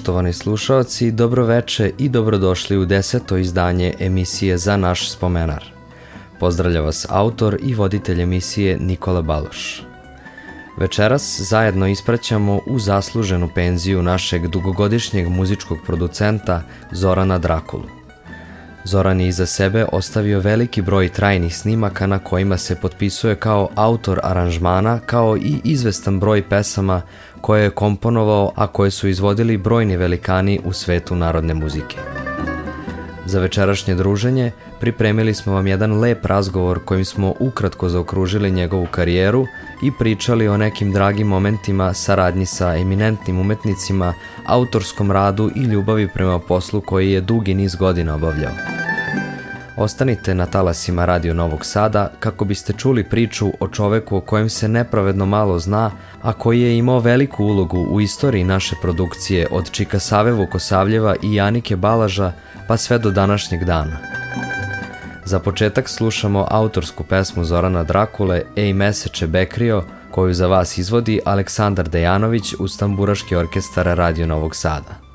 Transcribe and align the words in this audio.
Poštovani 0.00 0.32
slušalci, 0.32 1.10
dobroveče 1.10 1.92
i 1.98 2.08
dobrodošli 2.08 2.78
u 2.78 2.84
deseto 2.84 3.36
izdanje 3.36 3.94
emisije 3.98 4.58
Za 4.58 4.76
naš 4.76 5.10
spomenar. 5.10 5.64
Pozdravlja 6.38 6.80
vas 6.80 7.06
autor 7.08 7.58
i 7.62 7.74
voditelj 7.74 8.22
emisije 8.22 8.78
Nikola 8.78 9.22
Baloš. 9.22 9.82
Večeras 10.78 11.40
zajedno 11.40 11.88
ispraćamo 11.88 12.60
u 12.66 12.78
zasluženu 12.78 13.48
penziju 13.54 14.02
našeg 14.02 14.46
dugogodišnjeg 14.46 15.28
muzičkog 15.28 15.78
producenta 15.86 16.62
Zorana 16.92 17.38
Drakulu. 17.38 17.99
Zoran 18.84 19.20
je 19.20 19.28
iza 19.28 19.46
sebe 19.46 19.84
ostavio 19.92 20.40
veliki 20.40 20.82
broj 20.82 21.08
trajnih 21.08 21.56
snimaka 21.56 22.06
na 22.06 22.18
kojima 22.18 22.56
se 22.56 22.76
potpisuje 22.76 23.34
kao 23.34 23.68
autor 23.74 24.20
aranžmana 24.22 24.98
kao 24.98 25.36
i 25.36 25.60
izvestan 25.64 26.20
broj 26.20 26.48
pesama 26.48 27.02
koje 27.40 27.62
je 27.62 27.70
komponovao, 27.70 28.52
a 28.56 28.66
koje 28.66 28.90
su 28.90 29.08
izvodili 29.08 29.56
brojni 29.56 29.96
velikani 29.96 30.60
u 30.64 30.72
svetu 30.72 31.16
narodne 31.16 31.54
muzike. 31.54 32.19
Za 33.30 33.40
večerašnje 33.40 33.94
druženje 33.94 34.50
pripremili 34.80 35.34
smo 35.34 35.52
vam 35.52 35.66
jedan 35.66 36.00
lep 36.00 36.26
razgovor 36.26 36.84
kojim 36.84 37.04
smo 37.04 37.34
ukratko 37.40 37.88
zaokružili 37.88 38.50
njegovu 38.50 38.86
karijeru 38.90 39.46
i 39.82 39.92
pričali 39.98 40.48
o 40.48 40.56
nekim 40.56 40.92
dragim 40.92 41.26
momentima 41.26 41.94
saradnji 41.94 42.46
sa 42.46 42.76
eminentnim 42.76 43.38
umetnicima, 43.38 44.14
autorskom 44.46 45.10
radu 45.10 45.50
i 45.56 45.60
ljubavi 45.60 46.08
prema 46.14 46.38
poslu 46.38 46.80
koji 46.80 47.12
je 47.12 47.20
dugi 47.20 47.54
niz 47.54 47.74
godina 47.74 48.14
obavljao. 48.14 48.79
Ostanite 49.80 50.34
na 50.34 50.46
talasima 50.46 51.04
Radio 51.04 51.34
Novog 51.34 51.64
Sada 51.64 52.10
kako 52.18 52.44
biste 52.44 52.72
čuli 52.72 53.04
priču 53.04 53.52
o 53.60 53.68
čoveku 53.68 54.16
o 54.16 54.20
kojem 54.20 54.48
se 54.50 54.68
nepravedno 54.68 55.26
malo 55.26 55.58
zna, 55.58 55.90
a 56.22 56.32
koji 56.32 56.60
je 56.60 56.78
imao 56.78 56.98
veliku 56.98 57.44
ulogu 57.44 57.78
u 57.78 58.00
istoriji 58.00 58.44
naše 58.44 58.76
produkcije 58.82 59.46
od 59.50 59.70
Čika 59.70 59.98
Save 59.98 60.32
Vukosavljeva 60.32 61.14
i 61.22 61.34
Janike 61.34 61.76
Balaža 61.76 62.32
pa 62.68 62.76
sve 62.76 62.98
do 62.98 63.10
današnjeg 63.10 63.64
dana. 63.64 63.96
Za 65.24 65.38
početak 65.38 65.88
slušamo 65.88 66.46
autorsku 66.50 67.04
pesmu 67.04 67.44
Zorana 67.44 67.84
Drakule 67.84 68.42
Ej 68.56 68.72
meseče 68.72 69.26
Bekrio, 69.26 69.84
koju 70.10 70.34
za 70.34 70.46
vas 70.46 70.78
izvodi 70.78 71.20
Aleksandar 71.24 71.88
Dejanović 71.88 72.54
uz 72.58 72.78
tamburaški 72.78 73.36
orkestar 73.36 73.86
Radio 73.86 74.26
Novog 74.26 74.56
Sada. 74.56 75.09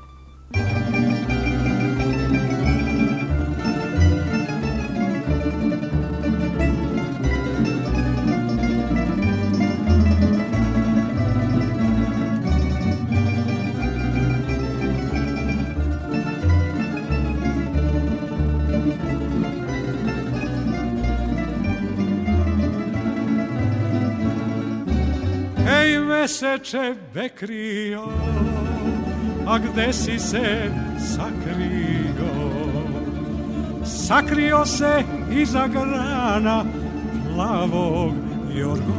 Meseče 26.66 26.94
bekrio, 27.14 28.08
a 29.46 29.58
gde 29.58 29.92
si 29.92 30.18
se 30.18 30.70
sakrio? 30.98 32.52
Sakrio 33.84 34.66
se 34.66 35.04
iza 35.30 35.66
grana 35.68 36.64
plavog 37.34 38.12
jorgovana. 38.54 38.96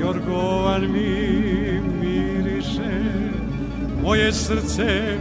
Jorgovan 0.00 0.92
mi 0.92 1.80
miriše, 2.00 3.02
moje 4.02 4.32
srce 4.32 5.18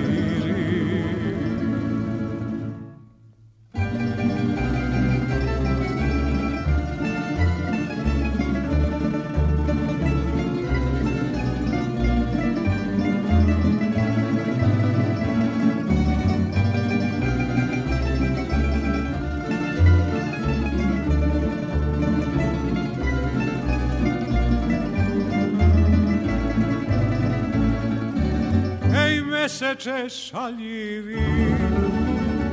meseče 29.81 30.09
šaljivi, 30.09 31.55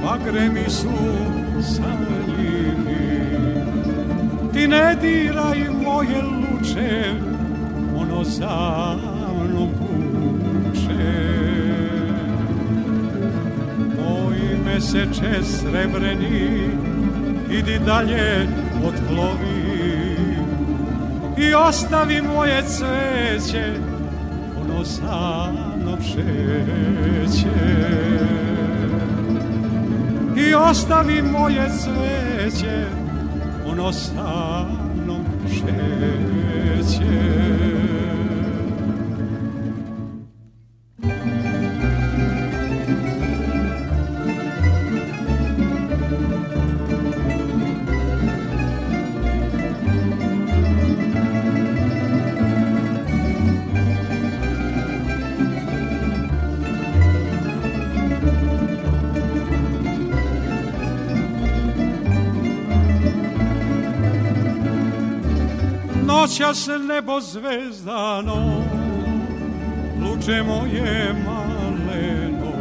a 0.05 0.17
gremi 0.25 0.69
su 0.69 0.89
samljivi. 1.75 3.17
Ti 4.53 4.67
ne 4.67 4.95
diraj 5.01 5.69
moje 5.83 6.21
luče, 6.21 7.13
ono 7.97 8.23
za 8.23 8.95
mnom 9.43 9.69
kuće. 9.69 11.27
Moj 13.97 14.37
meseče 14.65 15.43
srebreni, 15.43 16.69
idi 17.49 17.79
dalje 17.85 18.47
odplovi 18.85 19.67
i 21.37 21.53
ostavi 21.53 22.21
moje 22.21 22.63
cveće, 22.63 23.73
ono 24.61 24.85
sam 24.85 25.66
pšeće 25.99 27.49
i 30.37 30.53
ostavi 30.53 31.21
moje 31.21 31.69
cveće 31.69 32.85
ono 33.67 33.93
sa 33.93 34.65
mnom 34.95 35.25
šeće 35.49 35.77
noćas 66.47 66.67
nebo 66.87 67.21
zvezdano, 67.21 68.63
luče 70.01 70.43
moje 70.43 71.15
maleno, 71.25 72.51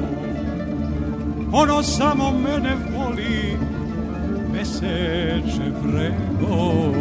ono 1.53 1.83
samo 1.83 2.31
mene 2.31 2.77
voli, 2.97 3.57
meseče 4.53 5.71
pregoli. 5.83 6.97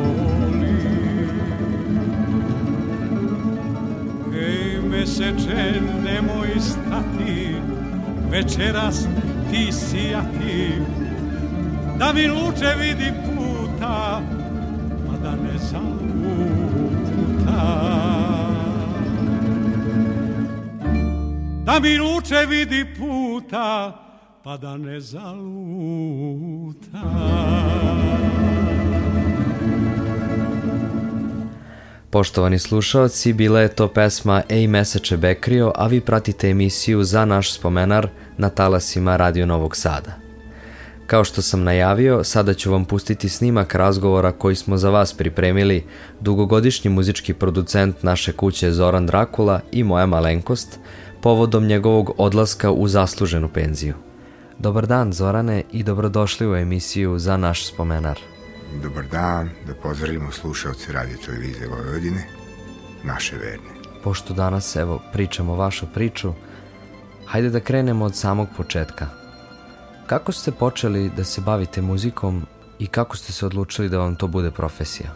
Ej, 4.36 4.80
meseče, 4.90 5.82
nemoj 6.04 6.60
stati, 6.60 7.56
večeras 8.32 9.08
ti 9.52 9.72
sijati, 9.72 10.72
da 12.00 12.14
mi 12.14 12.28
luče 12.28 12.76
vidi 12.80 13.25
Mi 21.82 21.98
luče 21.98 22.46
vidi 22.50 22.86
puta, 22.98 23.92
pa 24.44 24.58
da 24.58 24.78
ne 24.78 25.00
zaluta. 25.00 25.26
Poštovani 32.10 32.60
slušalci, 32.60 33.34
bila 33.34 33.62
je 33.62 33.68
to 33.68 33.88
pesma 33.88 34.42
Ej 34.50 34.68
meseče 34.68 35.18
Bekrio, 35.18 35.72
a 35.76 35.88
vi 35.88 36.02
pratite 36.02 36.50
emisiju 36.50 37.04
za 37.04 37.26
naš 37.26 37.54
spomenar 37.54 38.08
na 38.38 38.50
talasima 38.50 39.18
Radio 39.18 39.46
Novog 39.46 39.76
Sada. 39.76 40.12
Kao 41.08 41.24
što 41.24 41.42
sam 41.42 41.64
najavio, 41.64 42.24
sada 42.24 42.54
ću 42.54 42.72
vam 42.72 42.86
pustiti 42.86 43.30
snimak 43.30 43.76
razgovora 43.76 44.32
koji 44.32 44.56
smo 44.56 44.78
za 44.78 44.90
vas 44.90 45.14
pripremili 45.14 45.86
dugogodišnji 46.20 46.90
muzički 46.90 47.34
producent 47.34 48.04
naše 48.04 48.32
kuće 48.32 48.72
Zoran 48.72 49.06
Drakula 49.06 49.60
i 49.72 49.84
moja 49.84 50.06
malenkost, 50.06 50.80
povodom 51.22 51.66
njegovog 51.66 52.12
odlaska 52.18 52.72
u 52.72 52.88
zasluženu 52.88 53.50
penziju. 53.50 53.96
Dobar 54.60 54.88
dan 54.88 55.14
Zorane 55.14 55.64
i 55.72 55.84
dobrodošli 55.84 56.48
u 56.48 56.56
emisiju 56.56 57.20
za 57.20 57.38
naš 57.38 57.68
spomenar. 57.68 58.20
Dobar 58.84 59.06
dan, 59.12 59.50
da 59.68 59.74
pozdravimo 59.74 60.32
slušalce 60.32 60.94
radio 60.94 61.18
televizije 61.26 61.68
Vojvodine, 61.68 62.28
naše 63.04 63.36
verne. 63.38 63.70
Pošto 64.04 64.34
danas 64.34 64.76
evo 64.76 65.02
pričamo 65.14 65.56
vašu 65.56 65.86
priču, 65.94 66.34
hajde 67.26 67.50
da 67.50 67.60
krenemo 67.60 68.06
od 68.06 68.16
samog 68.16 68.48
početka. 68.58 69.08
Kako 70.08 70.32
ste 70.32 70.52
počeli 70.52 71.10
da 71.18 71.24
se 71.24 71.42
bavite 71.42 71.82
muzikom 71.82 72.46
i 72.80 72.88
kako 72.88 73.18
ste 73.18 73.34
se 73.34 73.46
odlučili 73.46 73.90
da 73.90 73.98
vam 73.98 74.16
to 74.16 74.28
bude 74.28 74.52
profesija? 74.52 75.10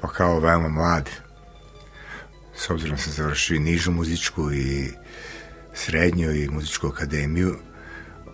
Pa 0.00 0.08
kao 0.08 0.40
veoma 0.40 0.68
mlad, 0.68 1.10
s 2.60 2.70
obzirom 2.70 2.96
da 2.96 3.02
sam 3.02 3.12
završio 3.12 3.56
i 3.56 3.60
nižu 3.60 3.90
muzičku 3.90 4.52
i 4.52 4.90
srednju 5.74 6.32
i 6.32 6.48
muzičku 6.48 6.86
akademiju, 6.86 7.56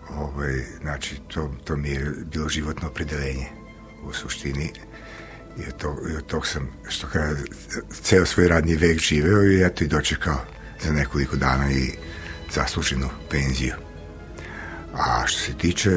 ovaj, 0.09 0.63
znači 0.81 1.15
to, 1.27 1.55
to 1.63 1.75
mi 1.75 1.89
je 1.89 2.11
bilo 2.33 2.49
životno 2.49 2.87
opredelenje 2.87 3.45
u 4.03 4.13
suštini 4.13 4.71
i 5.57 5.67
od 5.67 5.77
tog, 5.77 5.97
i 6.11 6.15
od 6.15 6.25
tog 6.25 6.47
sam 6.47 6.69
što 6.89 7.07
kada 7.07 7.35
ceo 8.01 8.25
svoj 8.25 8.47
radni 8.47 8.75
vek 8.75 8.99
živeo 8.99 9.43
i 9.43 9.61
eto 9.61 9.83
i 9.83 9.87
dočekao 9.87 10.39
za 10.83 10.93
nekoliko 10.93 11.35
dana 11.35 11.71
i 11.71 11.91
zasluženu 12.53 13.09
penziju. 13.29 13.73
A 14.93 15.27
što 15.27 15.39
se 15.39 15.53
tiče 15.57 15.91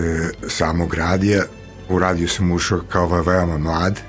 samog 0.49 0.95
radija, 0.95 1.43
u 1.89 1.99
radiju 1.99 2.29
sam 2.29 2.53
ušao 2.53 2.81
kao 2.89 3.23
veoma 3.23 3.59
mlad. 3.59 4.01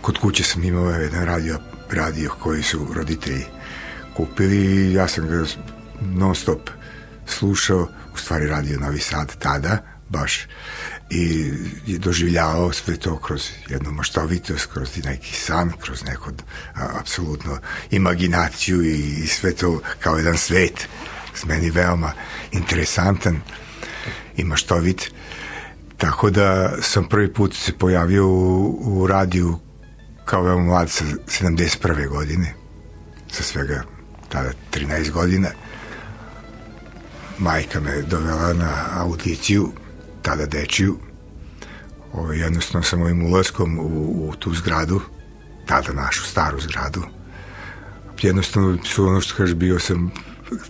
Kod 0.00 0.18
kuće 0.18 0.42
sam 0.42 0.64
imao 0.64 0.90
jedan 0.90 1.24
radio, 1.24 1.71
radio 1.92 2.30
koji 2.42 2.62
su 2.62 2.86
roditelji 2.94 3.44
kupili 4.16 4.56
i 4.56 4.92
ja 4.92 5.08
sam 5.08 5.28
ga 5.28 5.44
non 6.00 6.34
stop 6.34 6.70
slušao, 7.26 7.88
u 8.14 8.18
stvari 8.18 8.46
radio 8.46 8.80
Novi 8.80 8.98
Sad 9.00 9.36
tada, 9.38 9.78
baš 10.08 10.46
i 11.10 11.52
doživljavao 11.98 12.72
sve 12.72 12.96
to 12.96 13.18
kroz 13.18 13.48
jednu 13.68 13.90
maštovitost, 13.90 14.66
kroz 14.72 15.04
neki 15.04 15.34
san, 15.34 15.72
kroz 15.80 16.04
neku 16.04 16.30
apsolutno 17.00 17.58
imaginaciju 17.90 18.82
i, 18.82 19.22
i 19.24 19.26
sve 19.26 19.54
to 19.54 19.80
kao 20.00 20.16
jedan 20.16 20.38
svet 20.38 20.88
s 21.34 21.44
meni 21.44 21.70
veoma 21.70 22.12
interesantan 22.52 23.40
i 24.36 24.44
maštovit. 24.44 25.10
Tako 25.96 26.30
da 26.30 26.76
sam 26.82 27.08
prvi 27.08 27.32
put 27.32 27.54
se 27.54 27.72
pojavio 27.72 28.26
u, 28.26 28.78
u 28.82 29.06
radiju 29.06 29.58
kao 30.24 30.42
veoma 30.42 30.64
mlad 30.64 30.90
sa 30.90 31.04
71. 31.26 32.08
godine, 32.08 32.54
sa 33.30 33.42
svega 33.42 33.82
tada 34.28 34.50
13 34.70 35.10
godina 35.10 35.48
majka 37.38 37.80
me 37.80 38.02
dovela 38.02 38.52
na 38.52 38.72
audiciju, 38.92 39.72
tada 40.22 40.46
dečiju. 40.46 40.98
Ovaj, 42.12 42.38
jednostavno 42.38 42.82
sam 42.82 43.02
ovim 43.02 43.22
ulaskom 43.22 43.78
u, 43.78 44.28
u 44.28 44.34
tu 44.38 44.54
zgradu, 44.54 45.00
tada 45.66 45.92
našu 45.92 46.22
staru 46.22 46.60
zgradu, 46.60 47.02
jednostavno 48.22 48.78
su 48.84 49.06
ono 49.06 49.20
što 49.20 49.36
kaže, 49.36 49.54
bio 49.54 49.78
sam 49.78 50.10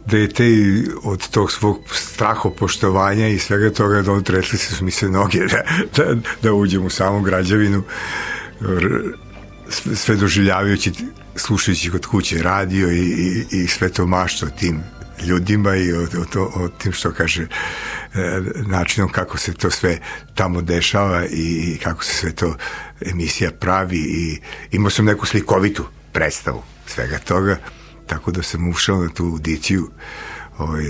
dete 0.07 0.47
i 0.47 0.87
od 1.03 1.29
tog 1.29 1.53
svog 1.53 1.79
strahopoštovanja 1.93 3.29
i 3.29 3.39
svega 3.39 3.71
toga 3.71 4.03
da 4.03 4.21
tresli 4.21 4.59
se 4.59 4.75
su 4.75 4.85
mi 4.85 4.91
se 4.91 5.09
noge 5.09 5.39
da, 5.39 5.63
da, 5.97 6.15
da 6.43 6.53
uđem 6.53 6.85
u 6.85 6.91
samu 6.91 7.23
građevinu 7.23 7.83
sve 9.94 10.17
doživljavajući 10.17 10.93
slušajući 11.37 11.91
kod 11.91 12.06
kuće 12.06 12.43
radio 12.43 12.91
i, 12.91 12.99
i, 12.99 13.47
i 13.50 13.67
sve 13.67 13.88
to 13.88 14.06
mašto 14.06 14.47
tim 14.47 14.81
ljudima 15.26 15.76
i 15.76 15.93
o, 15.93 16.03
o, 16.37 16.64
o 16.64 16.69
tim 16.69 16.93
što 16.93 17.12
kaže 17.12 17.43
e, 17.43 18.41
načinom 18.67 19.09
kako 19.09 19.38
se 19.38 19.55
to 19.55 19.70
sve 19.70 19.99
tamo 20.35 20.62
dešava 20.62 21.26
i 21.26 21.79
kako 21.82 22.05
se 22.05 22.14
sve 22.14 22.32
to 22.32 22.56
emisija 23.00 23.50
pravi 23.50 23.99
i 23.99 24.41
imao 24.70 24.91
sam 24.91 25.05
neku 25.05 25.27
slikovitu 25.27 25.84
predstavu 26.13 26.63
svega 26.87 27.19
toga 27.19 27.58
tako 28.06 28.31
da 28.31 28.43
sam 28.43 28.69
ušao 28.69 29.03
na 29.03 29.08
tu 29.08 29.25
audiciju 29.25 29.91
ovaj, 30.58 30.84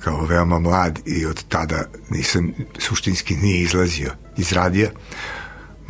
kao 0.00 0.26
veoma 0.26 0.58
mlad 0.58 0.98
i 1.06 1.26
od 1.26 1.44
tada 1.48 1.84
nisam 2.10 2.52
suštinski 2.78 3.36
nije 3.36 3.60
izlazio 3.60 4.12
iz 4.36 4.52
radija 4.52 4.90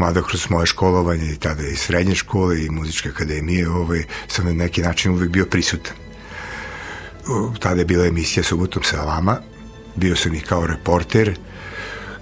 mada 0.03 0.23
kroz 0.23 0.51
moje 0.51 0.67
školovanje 0.67 1.33
i 1.33 1.39
tada 1.39 1.63
i 1.63 1.77
srednje 1.77 2.15
škole 2.15 2.65
i 2.65 2.71
muzičke 2.71 3.09
akademije 3.09 3.71
ovaj, 3.71 4.05
sam 4.29 4.47
na 4.47 4.53
neki 4.53 4.83
način 4.83 5.13
uvek 5.13 5.31
bio 5.31 5.47
prisutan 5.47 6.03
tada 7.59 7.81
je 7.81 7.85
bila 7.85 8.07
emisija 8.07 8.43
Subotom 8.43 8.83
sa 8.83 9.05
vama, 9.05 9.37
bio 9.97 10.17
sam 10.17 10.35
i 10.35 10.41
kao 10.41 10.67
reporter, 10.67 11.39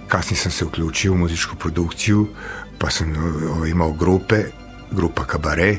kasnije 0.07 0.37
sam 0.37 0.51
se 0.51 0.65
uključio 0.65 1.13
u 1.13 1.17
muzičku 1.17 1.55
produkciju, 1.55 2.27
pa 2.77 2.89
sam 2.89 3.13
o, 3.61 3.65
imao 3.65 3.91
grupe, 3.93 4.43
grupa 4.91 5.25
Kabare, 5.25 5.77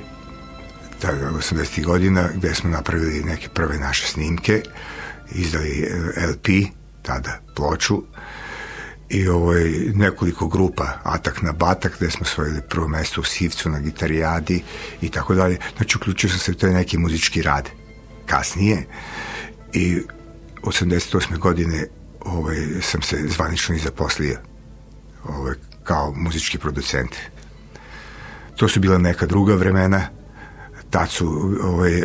tada 1.00 1.30
80. 1.30 1.84
godina, 1.84 2.28
gde 2.34 2.54
smo 2.54 2.70
napravili 2.70 3.24
neke 3.24 3.48
prve 3.48 3.78
naše 3.78 4.06
snimke, 4.06 4.62
izdali 5.30 5.82
e, 5.82 6.26
LP, 6.26 6.48
tada 7.02 7.40
ploču, 7.54 8.02
i 9.12 9.28
ovaj, 9.28 9.70
nekoliko 9.94 10.48
grupa, 10.48 10.86
Atak 11.02 11.42
na 11.42 11.52
Batak, 11.52 11.96
gde 11.96 12.10
smo 12.10 12.26
svojili 12.26 12.60
prvo 12.68 12.88
mesto 12.88 13.20
u 13.20 13.24
Sivcu 13.24 13.70
na 13.70 13.80
gitarijadi 13.80 14.62
i 15.00 15.08
tako 15.08 15.34
dalje. 15.34 15.58
Znači, 15.76 15.96
uključio 15.96 16.30
sam 16.30 16.38
se 16.38 16.52
u 16.52 16.54
taj 16.54 16.72
neki 16.72 16.98
muzički 16.98 17.42
rad 17.42 17.68
kasnije 18.26 18.86
i 19.72 20.00
88. 20.62 21.38
godine 21.38 21.86
ovaj, 22.20 22.56
sam 22.82 23.02
se 23.02 23.16
zvanično 23.28 23.74
i 23.74 23.78
zaposlio 23.78 24.38
ovaj, 25.24 25.54
kao 25.84 26.12
muzički 26.16 26.58
producent. 26.58 27.16
To 28.56 28.68
su 28.68 28.80
bila 28.80 28.98
neka 28.98 29.26
druga 29.26 29.54
vremena, 29.54 30.08
tad, 30.90 31.10
su, 31.10 31.56
ovaj, 31.62 31.98
eh, 31.98 32.04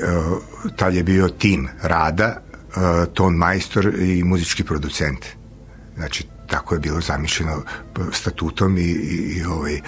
tad 0.75 0.95
je 0.95 1.03
bio 1.03 1.29
tim 1.29 1.69
rada, 1.81 2.41
eh, 2.41 3.05
ton 3.13 3.33
majstor 3.33 3.93
i 3.99 4.23
muzički 4.23 4.63
producent. 4.63 5.25
Znači, 5.95 6.27
tako 6.47 6.75
je 6.75 6.79
bilo 6.79 7.01
zamišljeno 7.01 7.63
statutom 8.11 8.77
i, 8.77 8.81
i, 8.81 9.37
i 9.37 9.43
ovaj, 9.43 9.81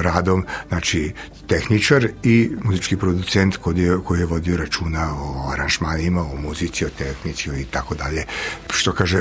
radom, 0.00 0.46
znači 0.68 1.12
tehničar 1.46 2.08
i 2.22 2.50
muzički 2.62 2.96
producent 2.96 3.56
koji 3.56 3.78
je, 3.78 3.98
koji 4.04 4.20
je 4.20 4.26
vodio 4.26 4.56
računa 4.56 5.14
o 5.14 5.50
aranžmanima, 5.52 6.22
o 6.22 6.36
muzici, 6.36 6.84
o 6.84 6.88
tehnici 6.98 7.50
i 7.60 7.64
tako 7.64 7.94
dalje, 7.94 8.24
što 8.70 8.92
kaže 8.92 9.18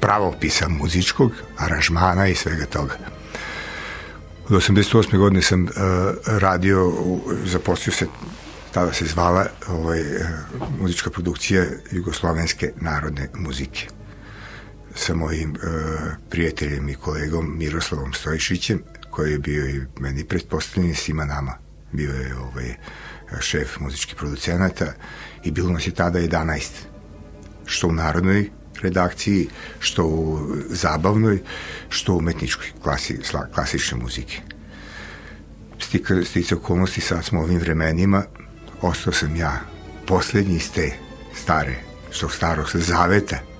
pravopisa 0.00 0.68
muzičkog, 0.68 1.32
aranžmana 1.56 2.28
i 2.28 2.34
svega 2.34 2.66
toga. 2.66 2.94
Od 4.48 4.56
88. 4.56 5.18
godine 5.18 5.42
sam 5.42 5.62
uh, 5.62 5.70
radio, 6.26 6.92
zaposlio 7.44 7.92
se 7.92 8.06
tada 8.72 8.92
se 8.92 9.06
zvala 9.06 9.46
ovaj, 9.68 10.00
uh, 10.00 10.26
muzička 10.80 11.10
produkcija 11.10 11.64
Jugoslovenske 11.90 12.72
narodne 12.80 13.28
muzike 13.34 13.86
sa 14.94 15.14
mojim 15.14 15.50
uh, 15.50 15.58
prijateljem 16.30 16.88
i 16.88 16.94
kolegom 16.94 17.58
Miroslavom 17.58 18.12
Stojšićem, 18.12 18.82
koji 19.10 19.32
je 19.32 19.38
bio 19.38 19.66
i 19.66 19.80
meni 20.00 20.24
pretpostavljen 20.24 20.94
svima 20.94 21.24
nama. 21.24 21.58
Bio 21.92 22.12
je 22.12 22.36
ovaj, 22.36 22.74
šef 23.40 23.78
muzičkih 23.78 24.14
producenata 24.14 24.92
i 25.44 25.50
bilo 25.50 25.70
nas 25.72 25.86
je 25.86 25.94
tada 25.94 26.18
11. 26.18 26.70
Što 27.66 27.88
u 27.88 27.92
narodnoj 27.92 28.50
redakciji, 28.82 29.48
što 29.80 30.04
u 30.06 30.38
zabavnoj, 30.70 31.38
što 31.88 32.14
u 32.14 32.18
umetničkoj 32.18 32.66
klasi, 32.82 33.18
klasične 33.54 33.98
muzike. 33.98 34.40
Stika, 35.80 36.24
stice 36.24 36.54
okolnosti 36.54 37.00
sad 37.00 37.24
smo 37.24 37.40
ovim 37.40 37.58
vremenima, 37.58 38.24
ostao 38.82 39.12
sam 39.12 39.36
ja 39.36 39.60
poslednji 40.06 40.56
iz 40.56 40.72
te 40.72 40.92
stare, 41.34 41.76
što 42.10 42.28
starog 42.28 42.66
zaveta 42.74 43.53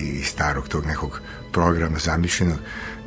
i 0.00 0.24
starog 0.24 0.68
tog 0.68 0.86
nekog 0.86 1.20
programa 1.52 1.98
zamišljenog, 1.98 2.58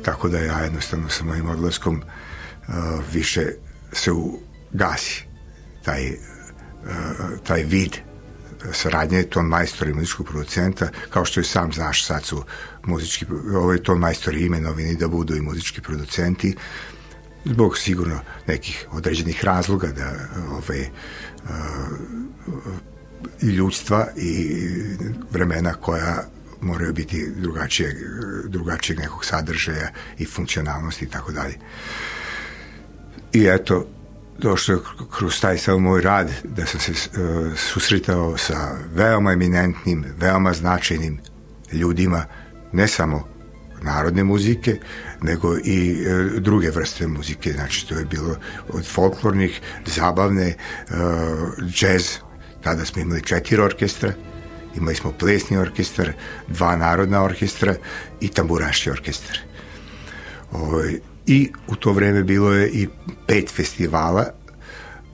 tako 0.02 0.28
da 0.28 0.38
ja 0.38 0.58
jednostavno 0.58 1.08
sa 1.08 1.24
mojim 1.24 1.48
odlaskom 1.48 2.02
uh, 2.02 2.74
više 3.12 3.46
se 3.92 4.10
ugasi 4.12 5.24
taj, 5.84 6.10
uh, 6.10 6.18
taj 7.44 7.62
vid 7.62 7.96
saradnje. 8.72 9.22
Ton 9.22 9.46
majstora 9.46 9.90
i 9.90 9.94
muzičkog 9.94 10.26
producenta, 10.26 10.88
kao 11.10 11.24
što 11.24 11.40
i 11.40 11.44
sam 11.44 11.72
znaš, 11.72 12.06
sad 12.06 12.24
su 12.24 12.44
muzički, 12.84 13.26
ovaj 13.54 13.82
ton 13.82 13.98
majstori 13.98 14.46
imenovini 14.46 14.96
da 14.96 15.08
budu 15.08 15.36
i 15.36 15.40
muzički 15.40 15.80
producenti, 15.80 16.56
zbog 17.44 17.78
sigurno 17.78 18.20
nekih 18.46 18.86
određenih 18.92 19.44
razloga 19.44 19.88
da 19.88 20.12
ovaj, 20.50 20.80
uh, 20.80 21.50
i 23.42 23.46
ljudstva 23.46 24.06
i 24.16 24.60
vremena 25.30 25.74
koja 25.74 26.24
moraju 26.64 26.92
biti 26.92 27.30
drugačije, 27.36 27.96
drugačijeg 28.48 28.98
nekog 28.98 29.24
sadržaja 29.24 29.88
i 30.18 30.24
funkcionalnosti 30.24 31.04
i 31.04 31.08
tako 31.08 31.32
dalje. 31.32 31.54
I 33.32 33.46
eto, 33.46 33.86
došlo 34.38 34.74
je 34.74 34.80
kroz 35.10 35.40
taj 35.40 35.58
sav 35.58 35.78
moj 35.78 36.00
rad 36.00 36.30
da 36.44 36.66
sam 36.66 36.80
se 36.80 36.92
uh, 36.92 37.58
susretao 37.58 38.36
sa 38.36 38.76
veoma 38.94 39.32
eminentnim, 39.32 40.04
veoma 40.16 40.52
značajnim 40.52 41.20
ljudima, 41.72 42.24
ne 42.72 42.88
samo 42.88 43.34
narodne 43.82 44.24
muzike, 44.24 44.76
nego 45.22 45.56
i 45.64 46.04
e, 46.06 46.40
druge 46.40 46.70
vrste 46.70 47.06
muzike. 47.06 47.52
Znači, 47.52 47.88
to 47.88 47.98
je 47.98 48.04
bilo 48.04 48.36
od 48.68 48.86
folklornih, 48.86 49.60
zabavne, 49.86 50.48
e, 50.48 50.56
džez. 51.68 52.18
Tada 52.62 52.84
smo 52.84 53.02
imali 53.02 53.22
četiri 53.22 53.62
orkestra, 53.62 54.12
imali 54.76 54.96
smo 54.96 55.12
plesni 55.12 55.56
orkestar, 55.56 56.12
dva 56.48 56.76
narodna 56.76 57.22
orkestra 57.22 57.74
i 58.20 58.28
tamburaški 58.28 58.90
orkestar. 58.90 59.38
Ovaj, 60.52 61.00
I 61.26 61.52
u 61.68 61.76
to 61.76 61.92
vreme 61.92 62.22
bilo 62.22 62.52
je 62.52 62.68
i 62.68 62.88
pet 63.26 63.50
festivala, 63.50 64.26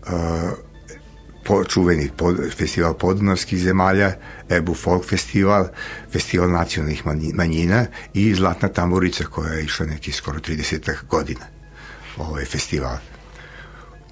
uh, 0.02 0.50
po, 1.45 1.64
čuveni 1.64 2.11
pod, 2.17 2.37
festival 2.57 2.95
podunavskih 2.95 3.59
zemalja, 3.59 4.12
Ebu 4.50 4.75
Folk 4.75 5.07
festival, 5.09 5.69
festival 6.12 6.50
nacionalnih 6.50 7.07
manjina 7.35 7.87
i 8.14 8.35
Zlatna 8.35 8.69
tamburica 8.69 9.25
koja 9.25 9.52
je 9.52 9.64
išla 9.64 9.87
neki 9.87 10.12
skoro 10.12 10.38
30 10.38 10.97
godina 11.09 11.47
ovaj 12.17 12.45
festival. 12.45 13.10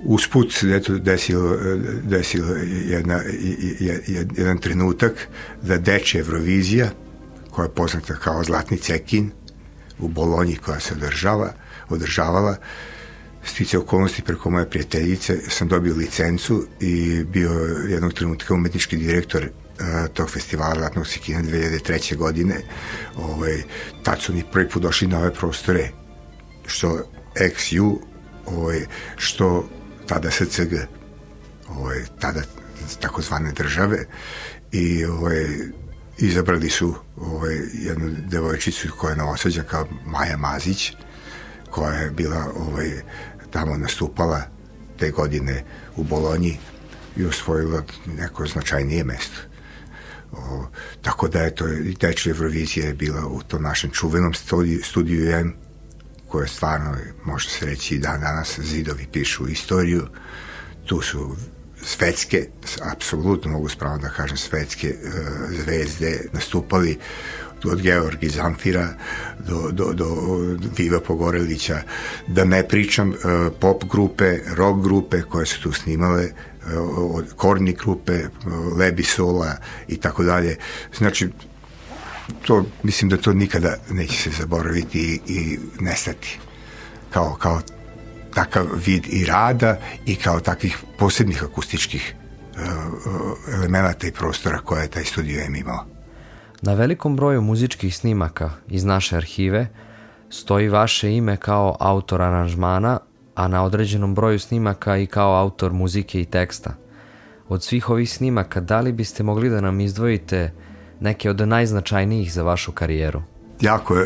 Usput 0.05 0.53
eto, 0.63 0.99
desilo, 0.99 1.57
desilo 2.03 2.55
jedna, 2.89 3.21
jedan 4.37 4.59
trenutak 4.59 5.29
da 5.63 5.79
deče 5.79 6.19
Eurovizija, 6.19 6.91
koja 7.51 7.65
je 7.65 7.75
poznata 7.75 8.15
kao 8.15 8.45
Zlatni 8.45 8.77
cekin, 8.77 9.31
u 9.99 10.09
Bolonji 10.09 10.57
koja 10.57 10.81
se 10.81 10.95
održava, 10.95 11.53
održavala, 11.89 12.57
stice 13.45 13.79
okolnosti 13.79 14.23
preko 14.23 14.51
moje 14.51 14.71
prijateljice 14.71 15.39
sam 15.49 15.69
dobio 15.69 15.95
licencu 15.95 16.67
i 16.81 17.25
bio 17.25 17.51
jednog 17.89 18.13
trenutka 18.13 18.55
umetnički 18.55 18.97
direktor 18.97 19.43
uh, 19.45 20.15
tog 20.15 20.31
festivala 20.31 20.81
Latnog 20.81 21.07
Sikina 21.07 21.43
2003. 21.43 22.17
godine. 22.17 22.55
Ovaj, 23.17 23.63
tad 24.03 24.21
su 24.21 24.35
mi 24.35 24.45
prvi 24.53 24.69
put 24.69 24.83
došli 24.83 25.09
na 25.09 25.19
ove 25.19 25.35
prostore, 25.35 25.91
što 26.67 27.03
XU, 27.35 27.97
ovaj, 28.47 28.87
što 29.17 29.69
tada 30.09 30.31
SCG, 30.31 30.75
ovaj, 31.69 31.99
tada 32.21 32.43
takozvane 33.01 33.53
države 33.53 34.07
i 34.73 35.05
ovaj, 35.05 35.47
izabrali 36.19 36.71
su 36.71 36.95
ovaj, 37.17 37.57
jednu 37.73 38.15
devojčicu 38.27 38.89
koja 38.99 39.11
je 39.11 39.17
novosađa 39.17 39.63
kao 39.63 39.87
Maja 40.07 40.37
Mazić, 40.37 40.93
koja 41.71 41.93
je 41.93 42.11
bila 42.11 42.53
ovaj, 42.57 42.91
tamo 43.51 43.77
nastupala 43.77 44.43
te 44.99 45.11
godine 45.11 45.65
u 45.97 46.05
Bolonji 46.05 46.59
i 47.17 47.25
osvojila 47.25 47.83
neko 48.07 48.47
značajnije 48.47 49.05
mesto. 49.05 49.41
O, 50.33 50.67
tako 51.03 51.29
da 51.29 51.43
eto, 51.43 51.69
i 51.69 51.95
tečna 51.95 52.31
Eurovizija 52.31 52.87
je 52.87 52.95
bila 52.95 53.27
u 53.27 53.43
tom 53.43 53.63
našem 53.63 53.91
čuvenom 53.91 54.35
studiju, 54.35 54.81
studiju 54.85 55.31
M, 55.31 55.55
koje 56.29 56.49
stvarno, 56.49 56.97
može 57.25 57.51
se 57.51 57.67
reći 57.67 57.95
i 57.95 57.99
dan 57.99 58.21
danas, 58.21 58.61
zidovi 58.61 59.07
pišu 59.13 59.49
istoriju. 59.49 60.07
Tu 60.87 61.01
su 61.03 61.37
svetske, 61.83 62.49
apsolutno 62.93 63.51
mogu 63.51 63.69
spravno 63.69 63.99
da 63.99 64.09
kažem 64.09 64.37
svetske 64.37 64.89
uh, 64.89 65.13
zvezde 65.51 66.29
nastupali 66.33 66.99
od 67.65 67.83
Georgi 67.83 68.29
Zamfira 68.29 68.89
do, 69.49 69.71
do, 69.73 69.93
do 69.93 70.07
Viva 70.77 71.01
Pogorelića, 71.01 71.83
da 72.27 72.45
ne 72.45 72.69
pričam 72.69 73.11
uh, 73.11 73.17
pop 73.61 73.85
grupe, 73.85 74.39
rock 74.57 74.83
grupe 74.83 75.23
koje 75.23 75.47
su 75.47 75.63
tu 75.63 75.73
snimale, 75.73 76.25
uh, 76.25 77.15
od 77.15 77.35
Korni 77.37 77.73
grupe, 77.73 78.21
Lebi 78.77 79.03
Sola 79.03 79.57
i 79.89 79.97
tako 79.97 80.25
dalje. 80.25 80.57
Znači, 80.99 81.29
to, 82.47 82.65
mislim 82.83 83.09
da 83.09 83.17
to 83.17 83.33
nikada 83.33 83.77
neće 83.91 84.17
se 84.17 84.31
zaboraviti 84.31 84.99
i, 84.99 85.33
i 85.33 85.59
nestati 85.81 86.39
kao, 87.11 87.37
kao 87.39 87.61
takav 88.35 88.67
vid 88.87 89.07
i 89.07 89.25
rada 89.25 89.79
i 90.07 90.17
kao 90.17 90.41
takvih 90.41 90.79
posebnih 90.99 91.45
akustičkih 91.45 92.15
uh, 92.15 93.55
elemenata 93.55 94.07
i 94.07 94.13
prostora 94.13 94.59
koje 94.59 94.83
je 94.83 94.89
taj 94.89 95.05
studio 95.05 95.41
M 95.47 95.57
imao. 95.57 95.85
Na 96.63 96.75
velikom 96.75 97.17
broju 97.17 97.43
muzičkih 97.43 97.97
snimaka 97.97 98.51
iz 98.69 98.85
naše 98.85 99.17
arhive 99.17 99.69
stoji 100.31 100.69
vaše 100.69 101.13
ime 101.13 101.37
kao 101.37 101.77
autor 101.81 102.23
aranžmana, 102.23 102.99
a 103.35 103.49
na 103.49 103.65
određenom 103.65 104.15
broju 104.15 104.39
snimaka 104.39 104.97
i 104.97 105.07
kao 105.07 105.35
autor 105.35 105.73
muzike 105.73 106.21
i 106.21 106.25
teksta. 106.25 106.75
Od 107.49 107.63
svih 107.63 107.91
ovih 107.91 108.13
snimaka, 108.13 108.61
da 108.61 108.81
li 108.81 108.93
biste 108.93 109.23
mogli 109.23 109.51
da 109.51 109.61
nam 109.61 109.81
izdvojite 109.81 110.53
neke 111.01 111.31
od 111.31 111.49
najznačajnijih 111.49 112.33
za 112.33 112.43
vašu 112.43 112.73
karijeru? 112.73 113.23
jako, 113.61 113.97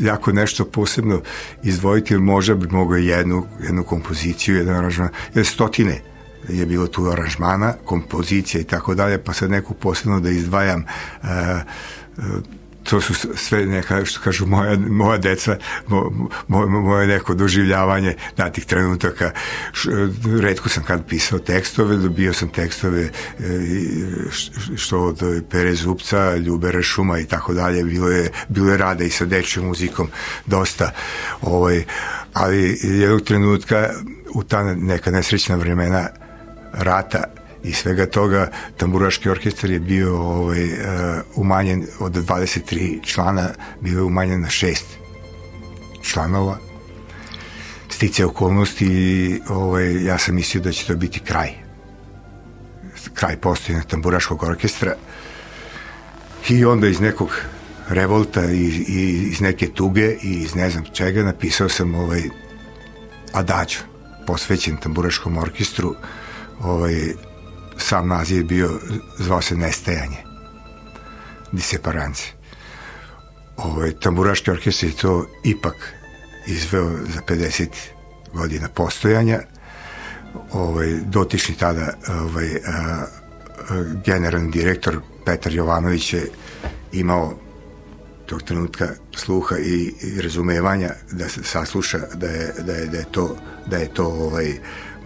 jako 0.00 0.32
nešto 0.32 0.64
posebno 0.64 1.20
izdvojiti, 1.62 2.16
možda 2.16 2.54
bi 2.54 2.68
mogao 2.68 2.96
jednu, 2.96 3.46
jednu 3.62 3.84
kompoziciju, 3.84 4.56
jedan 4.56 4.76
aranžman, 4.76 5.08
jer 5.34 5.46
stotine 5.46 6.00
je 6.48 6.66
bilo 6.66 6.86
tu 6.86 7.10
aranžmana, 7.10 7.74
kompozicija 7.84 8.60
i 8.60 8.64
tako 8.64 8.94
dalje, 8.94 9.24
pa 9.24 9.32
sad 9.32 9.50
neku 9.50 9.74
posebno 9.74 10.20
da 10.20 10.30
izdvajam 10.30 10.84
uh, 11.22 11.28
uh, 12.18 12.24
to 12.90 13.00
su 13.00 13.14
sve 13.34 13.66
neka, 13.66 14.04
što 14.04 14.20
kažu 14.20 14.46
moja, 14.46 14.78
moja 14.78 15.18
deca, 15.18 15.56
mo, 15.86 16.28
mo, 16.48 16.66
moje 16.66 17.06
neko 17.06 17.34
doživljavanje 17.34 18.14
datih 18.36 18.64
trenutaka. 18.64 19.30
Š, 19.72 19.90
redko 20.40 20.68
sam 20.68 20.82
kad 20.82 21.06
pisao 21.08 21.38
tekstove, 21.38 21.96
dobio 21.96 22.32
sam 22.32 22.48
tekstove 22.48 23.02
e, 23.02 23.10
što 24.76 25.00
od 25.00 25.22
Pere 25.50 25.74
Zupca, 25.74 26.36
Ljubera 26.36 26.82
Šuma 26.82 27.18
i 27.18 27.24
tako 27.24 27.54
dalje. 27.54 27.84
Bilo 27.84 28.08
je, 28.08 28.30
bilo 28.48 28.70
je 28.70 28.76
rada 28.76 29.04
i 29.04 29.10
sa 29.10 29.24
dečjom 29.24 29.66
muzikom 29.66 30.08
dosta. 30.46 30.92
Ovaj, 31.40 31.84
ali 32.32 32.78
jednog 32.82 33.22
trenutka 33.22 33.90
u 34.34 34.42
ta 34.42 34.74
neka 34.74 35.10
nesrećna 35.10 35.56
vremena 35.56 36.08
rata 36.72 37.24
i 37.66 37.72
svega 37.72 38.06
toga 38.06 38.50
tamburaški 38.76 39.30
orkestar 39.30 39.70
je 39.70 39.80
bio 39.80 40.16
ovaj, 40.20 40.64
uh, 40.64 40.78
umanjen 41.34 41.86
od 42.00 42.12
23 42.12 43.02
člana 43.02 43.48
bio 43.80 43.98
je 43.98 44.02
umanjen 44.02 44.40
na 44.40 44.48
šest 44.48 44.86
članova. 46.02 46.58
Stice 47.88 48.24
okolnosti 48.24 49.40
ovaj, 49.48 50.04
ja 50.04 50.18
sam 50.18 50.34
mislio 50.34 50.62
da 50.62 50.72
će 50.72 50.86
to 50.86 50.96
biti 50.96 51.20
kraj. 51.20 51.50
Kraj 53.14 53.36
postojanja 53.36 53.84
tamburaškog 53.84 54.42
orkestra. 54.42 54.94
I 56.48 56.64
onda 56.64 56.88
iz 56.88 57.00
nekog 57.00 57.30
revolta 57.88 58.44
i, 58.44 58.66
i 58.88 59.28
iz 59.30 59.40
neke 59.40 59.68
tuge 59.68 60.16
i 60.22 60.32
iz 60.32 60.54
ne 60.54 60.70
znam 60.70 60.84
čega 60.92 61.22
napisao 61.22 61.68
sam 61.68 61.94
ovaj 61.94 62.22
adađu 63.32 63.78
posvećen 64.26 64.76
tamburaškom 64.76 65.38
orkestru 65.38 65.94
ovaj 66.60 67.25
sam 67.78 68.08
naziv 68.08 68.44
bio, 68.44 68.80
zvao 69.18 69.42
se 69.42 69.56
Nestajanje. 69.56 70.16
Diseparance. 71.52 72.22
Ovaj, 73.56 73.92
tamburaški 74.00 74.50
orkestar 74.50 74.88
je 74.88 74.96
to 74.96 75.26
ipak 75.44 75.92
izveo 76.46 76.90
za 76.90 77.20
50 77.28 77.68
godina 78.32 78.68
postojanja. 78.68 79.40
Ovaj, 80.52 80.88
dotični 81.04 81.54
tada 81.54 81.92
ovaj, 82.08 82.56
a, 82.66 82.72
a, 82.72 83.06
generalni 84.04 84.50
direktor 84.50 85.00
Petar 85.24 85.52
Jovanović 85.52 86.12
je 86.12 86.30
imao 86.92 87.34
tog 88.26 88.42
trenutka 88.42 88.88
sluha 89.16 89.58
i, 89.58 89.94
i 90.02 90.22
razumevanja 90.22 90.90
da 91.12 91.28
se 91.28 91.42
sasluša 91.44 91.98
da 92.14 92.26
je, 92.26 92.54
da 92.66 92.72
je, 92.72 92.86
da 92.86 92.98
je 92.98 93.04
to, 93.10 93.36
da 93.66 93.76
je 93.76 93.94
to 93.94 94.06
ovaj 94.06 94.54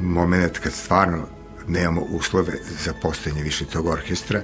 moment 0.00 0.58
kad 0.58 0.72
stvarno 0.72 1.39
nemamo 1.70 2.00
uslove 2.00 2.52
za 2.84 2.94
postojanje 3.02 3.42
više 3.42 3.64
tog 3.64 3.86
orkestra 3.86 4.42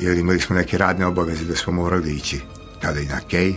jer 0.00 0.18
imali 0.18 0.40
smo 0.40 0.56
neke 0.56 0.78
radne 0.78 1.06
obaveze 1.06 1.44
da 1.44 1.56
smo 1.56 1.72
morali 1.72 2.14
ići 2.14 2.40
tada 2.82 3.00
i 3.00 3.06
na 3.06 3.20
Kej 3.30 3.54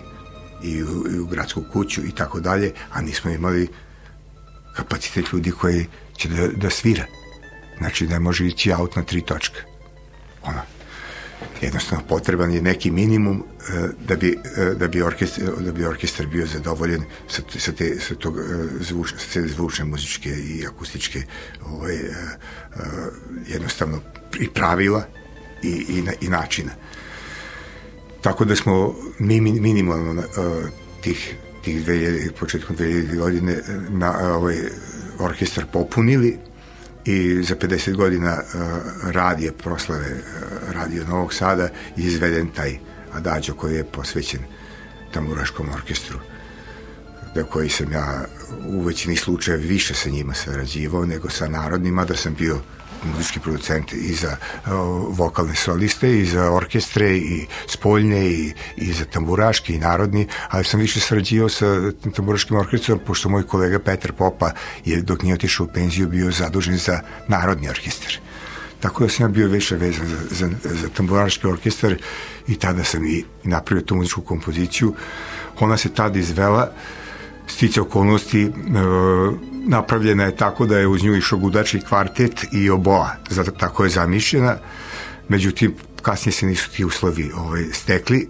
i 0.63 0.83
u, 0.83 1.05
i 1.15 1.19
u 1.19 1.25
gradsku 1.25 1.63
kuću 1.73 2.05
i 2.05 2.11
tako 2.11 2.39
dalje, 2.39 2.73
a 2.91 3.01
nismo 3.01 3.31
imali 3.31 3.67
kapacitet 4.75 5.25
ljudi 5.33 5.51
koji 5.51 5.85
će 6.17 6.29
da, 6.29 6.47
da 6.47 6.69
svira. 6.69 7.05
Znači 7.77 8.07
ne 8.07 8.19
može 8.19 8.47
ići 8.47 8.73
aut 8.73 8.95
na 8.95 9.03
tri 9.03 9.21
točka. 9.21 9.59
Ona, 10.43 10.61
jednostavno 11.61 12.03
potreban 12.07 12.51
je 12.51 12.61
neki 12.61 12.91
minimum 12.91 13.39
uh, 13.39 13.89
da 14.07 14.15
bi, 14.15 14.37
uh, 14.57 14.77
da 14.77 14.87
bi, 14.87 15.01
orkestar, 15.01 15.43
da 15.59 15.71
bi 15.71 15.85
orkestar 15.85 16.27
bio 16.27 16.45
zadovoljen 16.45 17.03
sa, 17.27 17.41
sa, 17.57 17.71
te, 17.71 17.99
sa 17.99 18.15
tog 18.15 18.35
zvuč, 18.79 19.13
sa 19.17 19.33
te 19.33 19.47
zvučne 19.47 19.85
muzičke 19.85 20.29
i 20.29 20.65
akustičke 20.67 21.23
ovaj, 21.65 21.99
jednostavno 23.47 23.99
i 24.39 24.49
pravila 24.49 25.03
i, 25.63 25.69
i, 25.69 26.03
i 26.21 26.29
načina. 26.29 26.71
Tako 28.21 28.45
da 28.45 28.55
smo 28.55 28.95
mi 29.19 29.41
minimalno 29.41 30.23
tih, 31.01 31.35
tih 31.63 31.87
2000, 31.87 32.31
početkom 32.39 32.75
2000 32.77 33.17
godine 33.17 33.57
na 33.89 34.35
ovaj 34.35 34.57
orkestar 35.19 35.65
popunili 35.73 36.37
i 37.05 37.43
za 37.43 37.55
50 37.55 37.95
godina 37.95 38.37
uh, 38.39 38.61
radije 39.11 39.51
proslave 39.51 40.11
uh, 40.11 40.71
Radio 40.71 41.05
Novog 41.05 41.33
Sada 41.33 41.69
izveden 41.97 42.47
taj 42.47 42.77
adađo 43.13 43.53
koji 43.53 43.75
je 43.75 43.83
posvećen 43.83 44.39
tamburaškom 45.13 45.69
orkestru 45.73 46.19
da 47.35 47.43
koji 47.43 47.69
sam 47.69 47.91
ja 47.91 48.25
u 48.67 48.81
većini 48.81 49.15
slučaja 49.15 49.57
više 49.57 49.93
sa 49.93 50.09
njima 50.09 50.33
sarađivao 50.33 51.05
nego 51.05 51.29
sa 51.29 51.47
narodnima, 51.47 52.05
da 52.05 52.15
sam 52.15 52.33
bio 52.33 52.59
muzički 53.05 53.39
producent 53.39 53.93
i 53.93 54.13
za 54.13 54.37
uh, 54.65 54.71
vokalne 55.17 55.55
soliste 55.55 56.19
i 56.19 56.25
za 56.25 56.51
orkestre 56.51 57.17
i 57.17 57.47
spoljne 57.67 58.25
i, 58.25 58.53
i 58.77 58.93
za 58.93 59.05
tamburaški 59.05 59.73
i 59.73 59.79
narodni, 59.79 60.27
ali 60.49 60.63
sam 60.63 60.79
više 60.79 60.99
sarađivao 60.99 61.49
sa 61.49 61.91
tamburaškim 62.15 62.57
orkestrom 62.57 62.99
pošto 63.05 63.29
moj 63.29 63.47
kolega 63.47 63.79
Petar 63.79 64.11
Popa 64.11 64.51
je 64.85 65.01
dok 65.01 65.21
nije 65.23 65.35
otišao 65.35 65.65
u 65.65 65.69
penziju 65.73 66.07
bio 66.07 66.31
zadužen 66.31 66.77
za 66.77 66.99
narodni 67.27 67.69
orkestar. 67.69 68.13
Tako 68.79 69.03
da 69.03 69.09
sam 69.09 69.25
ja 69.25 69.29
bio 69.29 69.47
više 69.47 69.75
vezan 69.75 70.07
za, 70.07 70.17
za, 70.29 70.49
za 70.63 70.89
tamburaški 70.89 71.47
orkestar 71.47 71.95
i 72.47 72.55
tada 72.55 72.83
sam 72.83 73.05
i 73.05 73.23
napravio 73.43 73.85
tu 73.85 73.95
muzičku 73.95 74.21
kompoziciju. 74.21 74.93
Ona 75.59 75.77
se 75.77 75.89
tada 75.89 76.19
izvela 76.19 76.71
stice 77.47 77.81
okolnosti 77.81 78.45
uh, 78.45 78.53
napravljena 79.67 80.23
je 80.23 80.35
tako 80.35 80.65
da 80.65 80.77
je 80.77 80.87
uz 80.87 81.03
nju 81.03 81.15
išao 81.15 81.39
gudački 81.39 81.81
kvartet 81.81 82.45
i 82.51 82.69
oboa, 82.69 83.15
zato 83.29 83.51
tako 83.51 83.83
je 83.83 83.89
zamišljena. 83.89 84.57
Međutim, 85.29 85.75
kasnije 86.01 86.33
se 86.33 86.45
nisu 86.45 86.71
ti 86.71 86.85
uslovi 86.85 87.31
ovaj, 87.35 87.63
stekli 87.71 88.29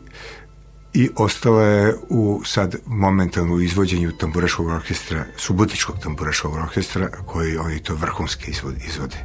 i 0.94 1.10
ostala 1.16 1.64
je 1.64 1.96
u 2.10 2.42
sad 2.46 2.76
momentalno 2.86 3.60
izvođenju 3.60 4.12
tamburaškog 4.12 4.68
orkestra, 4.68 5.26
subotičkog 5.38 6.00
tamburaškog 6.00 6.54
orkestra, 6.54 7.10
koji 7.26 7.58
oni 7.58 7.80
to 7.80 7.96
vrhunske 7.96 8.52
izvode. 8.88 9.18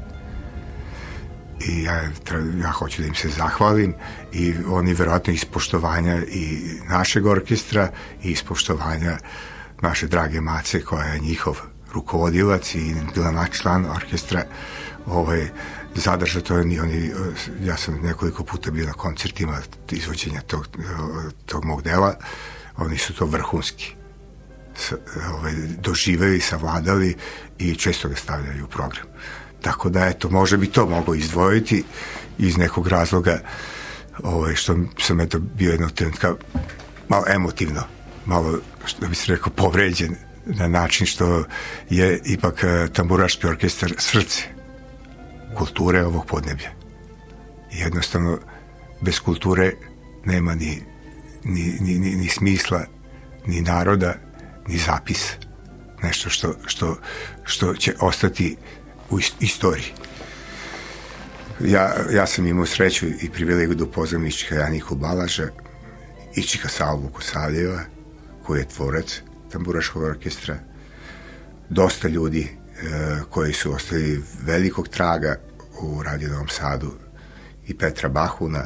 I 1.69 1.83
ja, 1.83 1.95
ja 2.63 2.71
hoću 2.73 3.03
da 3.03 3.09
im 3.09 3.15
se 3.15 3.29
zahvalim 3.29 3.95
i 4.33 4.55
oni 4.69 4.95
verovatno 4.95 5.33
iz 5.33 5.45
poštovanja 5.45 6.23
i 6.29 6.59
našeg 6.89 7.27
orkestra 7.27 7.91
i 8.23 8.31
iz 8.31 8.43
poštovanja 8.43 9.19
naše 9.81 10.07
drage 10.07 10.41
mace 10.41 10.85
koja 10.85 11.05
je 11.05 11.19
njihov 11.19 11.61
rukovodilac 11.93 12.75
i 12.75 12.95
bila 13.15 13.31
naš 13.31 13.51
član 13.51 13.87
orkestra 13.87 14.45
ovaj, 15.07 15.49
zadrža 15.95 16.41
to 16.41 16.55
oni, 16.55 16.81
oni, 16.81 17.11
ja 17.63 17.77
sam 17.77 18.01
nekoliko 18.03 18.45
puta 18.45 18.71
bio 18.71 18.87
na 18.87 18.93
koncertima 18.93 19.59
izvođenja 19.91 20.41
tog, 20.41 20.69
tog 21.47 21.65
mog 21.65 21.83
dela 21.83 22.15
oni 22.77 22.99
su 22.99 23.15
to 23.15 23.27
vrhunski 23.27 23.95
ovaj, 25.33 25.53
doživeli, 25.79 26.41
savladali 26.41 27.17
i 27.59 27.75
često 27.75 28.09
ga 28.09 28.17
stavljaju 28.17 28.65
u 28.65 28.69
program. 28.69 29.07
Tako 29.63 29.89
da 29.89 30.07
eto, 30.07 30.31
može 30.31 30.57
bi 30.57 30.67
to 30.67 30.87
mogo 30.87 31.15
izdvojiti 31.15 31.85
iz 32.39 32.57
nekog 32.57 32.89
razloga 32.89 33.41
ovaj, 34.23 34.55
što 34.55 34.77
sam 35.01 35.21
eto 35.21 35.39
bio 35.39 35.71
jednog 35.71 35.93
trenutka 35.93 36.35
malo 37.09 37.25
emotivno 37.29 37.98
malo, 38.29 38.59
što 38.85 39.09
bi 39.09 39.15
se 39.15 39.33
rekao, 39.33 39.53
povređen 39.53 40.15
na 40.47 40.69
način 40.69 41.07
što 41.07 41.45
je 41.91 42.21
ipak 42.25 42.65
e, 42.65 42.89
tamburaški 42.93 43.47
orkestar 43.47 43.93
srce 43.99 44.43
kulture 45.57 46.05
ovog 46.05 46.27
podneblja. 46.27 46.71
Jednostavno, 47.73 48.39
bez 49.01 49.21
kulture 49.21 49.73
nema 50.25 50.55
ni, 50.55 50.83
ni, 51.45 51.79
ni, 51.81 51.99
ni, 51.99 52.17
ni 52.17 52.29
smisla, 52.29 52.85
ni 53.47 53.61
naroda, 53.61 54.15
ni 54.69 54.79
zapis. 54.79 55.33
Nešto 56.03 56.31
što, 56.31 56.55
što, 56.67 56.97
što 57.45 57.75
će 57.75 57.95
ostati 58.01 58.57
u 59.11 59.19
istoriji. 59.41 59.93
Ja, 61.61 61.95
ja 62.13 62.27
sam 62.27 62.47
imao 62.47 62.67
sreću 62.67 63.07
i 63.07 63.31
privilegiju 63.31 63.75
da 63.75 63.85
upoznam 63.85 64.27
Iščika 64.27 64.55
Janiku 64.55 64.95
Balaža, 64.95 65.49
Iščika 66.35 66.69
Salvu 66.69 67.09
Kosavljeva, 67.09 67.81
koji 68.49 68.61
je 68.61 68.69
tvorac 68.69 69.21
tamburaškog 69.53 70.03
orkestra, 70.03 70.59
dosta 71.69 72.09
ljudi 72.09 72.43
e, 72.43 72.51
koji 73.31 73.53
su 73.53 73.73
ostali 73.73 74.23
velikog 74.43 74.89
traga 74.89 75.37
u 75.81 76.03
Radio 76.03 76.29
Novom 76.29 76.49
Sadu 76.49 76.93
i 77.67 77.79
Petra 77.79 78.09
Bahuna 78.09 78.65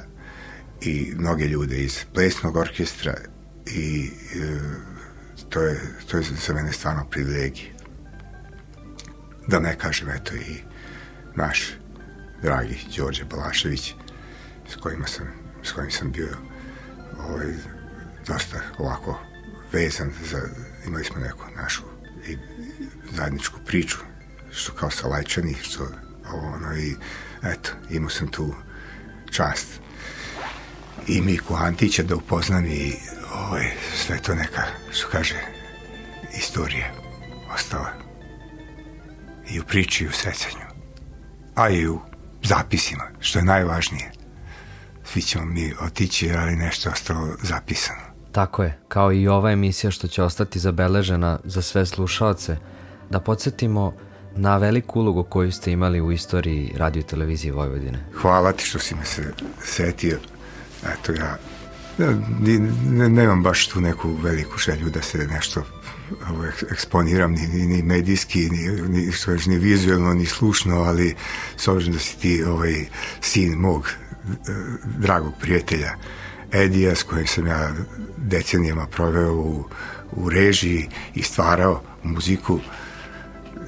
i 0.80 1.12
mnoge 1.16 1.44
ljude 1.44 1.78
iz 1.84 1.98
plesnog 2.14 2.56
orkestra 2.56 3.14
i 3.66 4.10
e, 4.34 4.58
to, 5.48 5.60
je, 5.62 5.80
to 6.10 6.16
je 6.16 6.22
za 6.46 6.54
mene 6.54 6.72
stvarno 6.72 7.06
privilegij. 7.10 7.72
Da 9.46 9.60
ne 9.60 9.78
kažem, 9.78 10.08
eto 10.10 10.34
i 10.34 10.62
naš 11.34 11.72
dragi 12.42 12.78
Đorđe 12.96 13.24
Balašević 13.24 13.94
s 14.68 14.76
kojima 14.76 15.06
sam, 15.06 15.26
s 15.62 15.72
kojim 15.72 15.90
sam 15.90 16.12
bio 16.12 16.28
ovaj, 17.28 17.52
dosta 18.26 18.60
ovako 18.78 19.31
vezan 19.72 20.12
za, 20.30 20.38
imali 20.87 21.04
smo 21.04 21.20
neku 21.20 21.44
našu 21.56 21.82
i 22.28 22.37
zajedničku 23.12 23.61
priču, 23.66 23.98
što 24.50 24.72
kao 24.72 24.90
sa 24.90 25.06
Lajčani, 25.08 25.54
što 25.62 25.88
ono 26.32 26.76
i 26.76 26.94
eto, 27.42 27.70
imao 27.90 28.11
sam 28.11 28.28
tu 28.28 28.54
čast 29.30 29.66
i 31.06 31.20
Miku 31.20 31.54
Antića 31.54 32.02
da 32.02 32.16
upoznam 32.16 32.66
i 32.66 32.92
ovaj, 33.35 33.66
sve 34.06 34.18
to 34.18 34.35
neka, 34.35 34.62
što 34.92 35.08
kaže, 35.08 35.35
istorija 36.38 36.92
ostala 37.54 37.92
i 39.50 39.61
u 39.61 39.64
priči 39.64 40.04
i 40.04 40.08
u 40.08 40.12
sećanju, 40.12 40.66
a 41.54 41.68
i 41.68 41.88
u 41.88 42.00
zapisima, 42.42 43.04
što 43.20 43.38
je 43.38 43.44
najvažnije. 43.44 44.12
Svi 45.04 45.22
ćemo 45.22 45.44
mi 45.44 45.74
otići, 45.80 46.30
ali 46.30 46.56
nešto 46.56 46.90
ostalo 46.90 47.37
zapisano. 47.42 48.12
Tako 48.32 48.62
je, 48.62 48.78
kao 48.88 49.12
i 49.12 49.28
ova 49.28 49.50
emisija 49.50 49.90
što 49.90 50.08
će 50.08 50.22
ostati 50.22 50.58
zabeležena 50.58 51.38
za 51.44 51.62
sve 51.62 51.86
slušalce, 51.86 52.56
da 53.10 53.20
podsjetimo 53.20 53.92
na 54.36 54.56
veliku 54.56 55.00
ulogu 55.00 55.22
koju 55.22 55.52
ste 55.52 55.72
imali 55.72 56.00
u 56.00 56.12
istoriji 56.12 56.72
radio 56.76 57.00
i 57.00 57.02
televizije 57.02 57.52
Vojvodine. 57.52 58.04
Hvala 58.14 58.52
ti 58.52 58.64
što 58.64 58.78
si 58.78 58.94
me 58.94 59.04
se 59.04 59.32
setio. 59.64 60.18
Eto 60.92 61.12
ja 61.12 61.36
ne, 61.98 62.58
ne, 62.90 63.08
nemam 63.08 63.42
baš 63.42 63.68
tu 63.68 63.80
neku 63.80 64.12
veliku 64.22 64.58
želju 64.58 64.90
da 64.90 65.02
se 65.02 65.18
nešto 65.18 65.62
ovo, 66.30 66.44
eksponiram 66.70 67.32
ni, 67.32 67.46
ni, 67.48 67.66
ni 67.66 67.82
medijski, 67.82 68.50
ni, 68.50 68.88
ni, 68.88 69.12
što 69.12 69.30
ni 69.46 69.58
vizualno, 69.58 70.14
ni 70.14 70.26
slušno, 70.26 70.76
ali 70.76 71.14
s 71.56 71.68
obzirom 71.68 71.94
da 71.94 72.00
si 72.00 72.18
ti 72.18 72.42
ovaj, 72.44 72.86
sin 73.20 73.52
mog 73.52 73.88
eh, 73.88 74.52
dragog 74.98 75.32
prijatelja, 75.40 75.90
Edija 76.52 76.94
s 76.94 77.02
kojim 77.02 77.26
sam 77.26 77.46
ja 77.46 77.70
decenijama 78.16 78.86
proveo 78.86 79.32
u, 79.32 79.64
u 80.12 80.30
režiji 80.30 80.88
i 81.14 81.22
stvarao 81.22 81.80
muziku, 82.02 82.58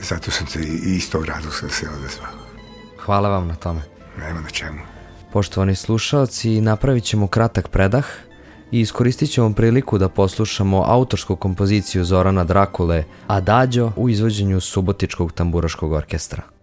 zato 0.01 0.31
sam 0.31 0.47
se 0.47 0.61
i 0.61 0.97
iz 0.97 1.11
tog 1.11 1.25
razloga 1.25 1.75
se 1.75 1.89
odazvao. 1.99 2.29
Hvala 3.05 3.29
vam 3.29 3.49
na 3.49 3.55
tome. 3.55 3.81
Nema 4.19 4.41
na 4.41 4.49
čemu. 4.49 4.79
Poštovani 5.33 5.75
slušalci, 5.75 6.61
napravit 6.61 7.05
ćemo 7.05 7.27
kratak 7.27 7.69
predah 7.69 8.05
i 8.71 8.81
iskoristit 8.81 9.31
ćemo 9.31 9.53
priliku 9.53 9.99
da 9.99 10.09
poslušamo 10.09 10.85
autorsku 10.87 11.37
kompoziciju 11.37 12.05
Zorana 12.05 12.45
Drakule 12.45 13.05
Adagio 13.27 13.93
u 13.97 14.09
izvođenju 14.09 14.61
Subotičkog 14.61 15.33
tamburaškog 15.33 15.93
orkestra. 15.93 16.54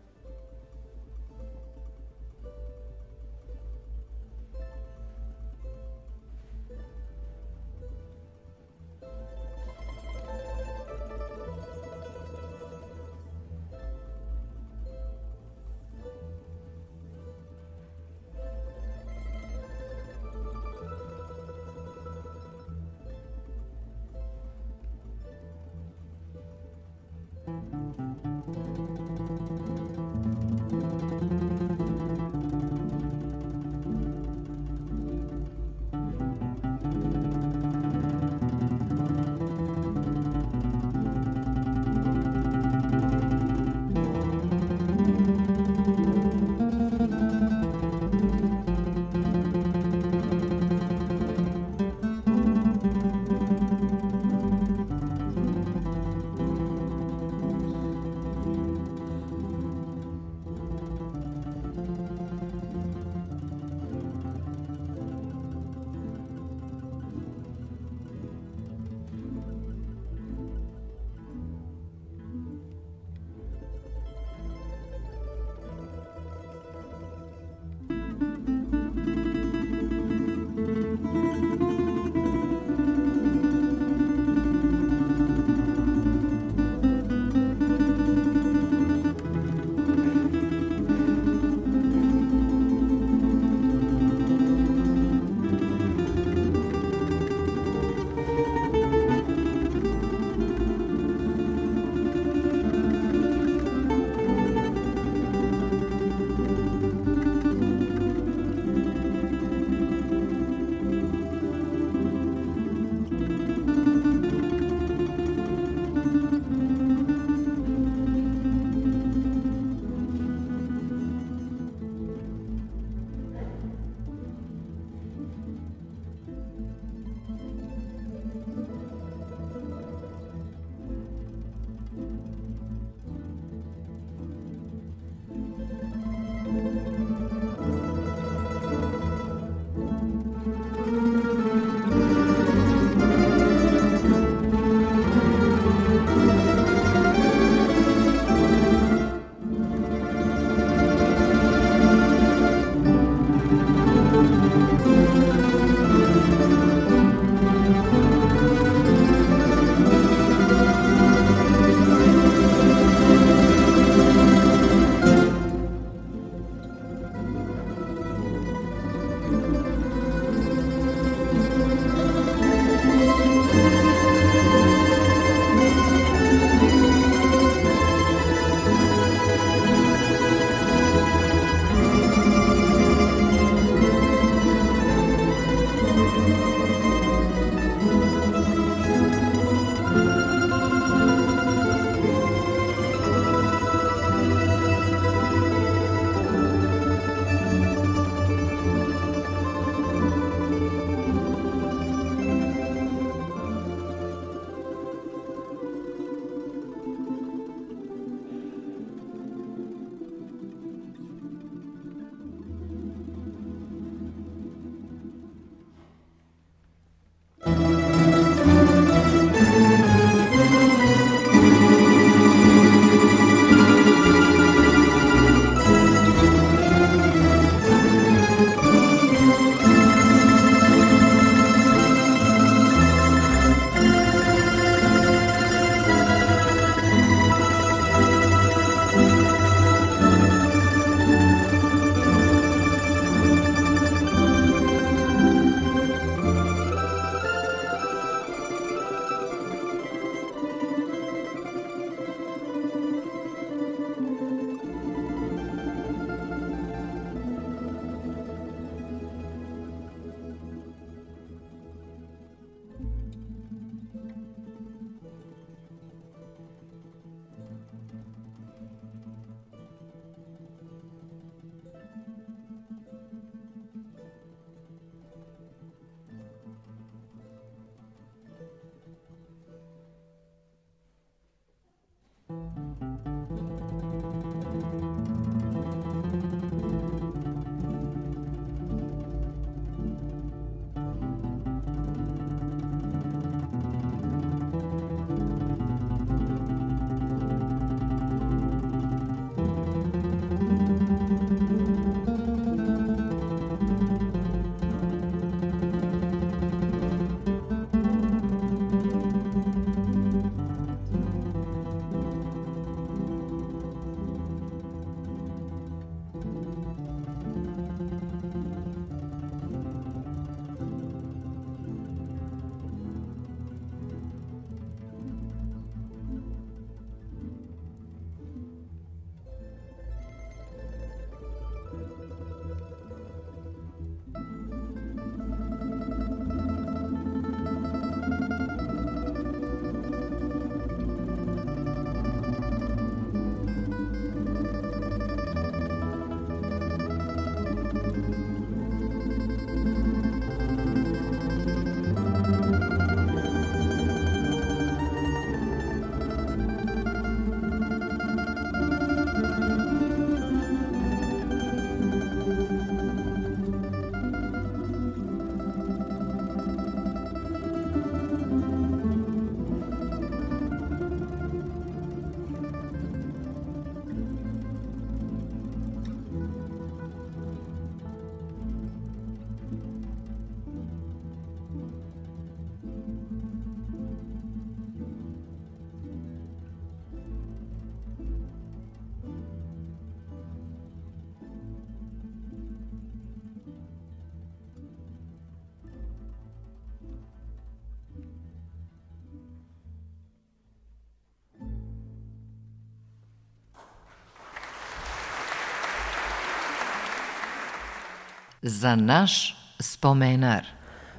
Za 408.42 408.76
naš 408.76 409.38
spomenar. 409.60 410.46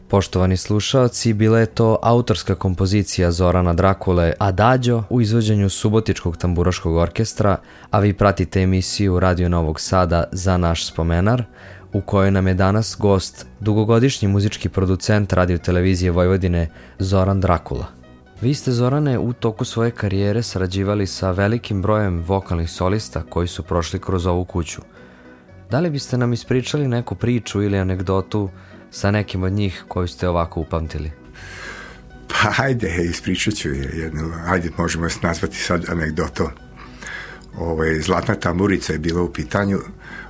Poštovani 0.08 0.56
slušaoci, 0.56 1.32
bila 1.32 1.58
je 1.58 1.66
to 1.66 1.98
autorska 2.02 2.54
kompozicija 2.54 3.32
Zorana 3.32 3.72
Drakule 3.72 4.32
Adagio 4.38 5.04
u 5.10 5.20
izvođenju 5.20 5.68
Subotičkog 5.68 6.36
tamburaškog 6.36 6.96
orkestra, 6.96 7.56
a 7.90 7.98
vi 7.98 8.12
pratite 8.12 8.60
emisiju 8.60 9.20
Radio 9.20 9.48
Novog 9.48 9.80
Sada 9.80 10.24
za 10.32 10.56
naš 10.56 10.86
spomenar, 10.86 11.44
u 11.92 12.00
kojoj 12.00 12.30
nam 12.30 12.46
je 12.46 12.54
danas 12.54 12.96
gost 12.98 13.46
dugogodišnji 13.60 14.28
muzički 14.28 14.68
producent 14.68 15.32
radio 15.32 15.58
televizije 15.58 16.10
Vojvodine 16.10 16.68
Zoran 16.98 17.40
Drakula. 17.40 17.86
Vi 18.40 18.54
ste, 18.54 18.72
Zorane, 18.72 19.18
u 19.18 19.32
toku 19.32 19.64
svoje 19.64 19.90
karijere 19.90 20.42
sarađivali 20.42 21.06
sa 21.06 21.30
velikim 21.30 21.82
brojem 21.82 22.24
vokalnih 22.26 22.70
solista 22.70 23.22
koji 23.22 23.48
su 23.48 23.62
prošli 23.62 23.98
kroz 23.98 24.26
ovu 24.26 24.44
kuću. 24.44 24.82
Da 25.72 25.80
li 25.80 25.90
biste 25.90 26.18
nam 26.18 26.32
ispričali 26.32 26.88
neku 26.88 27.14
priču 27.14 27.62
ili 27.62 27.78
anegdotu 27.78 28.50
sa 28.90 29.10
nekim 29.10 29.42
od 29.42 29.52
njih 29.52 29.84
koju 29.88 30.08
ste 30.08 30.28
ovako 30.28 30.60
upamtili? 30.60 31.10
Pa 32.28 32.50
hajde, 32.50 32.96
ispričat 33.10 33.54
ću 33.54 33.68
je 33.68 33.90
jednu, 33.94 34.30
hajde 34.46 34.70
možemo 34.76 35.08
se 35.08 35.18
nazvati 35.22 35.56
sad 35.56 35.84
anegdotom. 35.88 36.46
Ovaj, 37.58 38.00
Zlatna 38.00 38.34
tamburica 38.34 38.92
je 38.92 38.98
bila 38.98 39.22
u 39.22 39.32
pitanju 39.32 39.78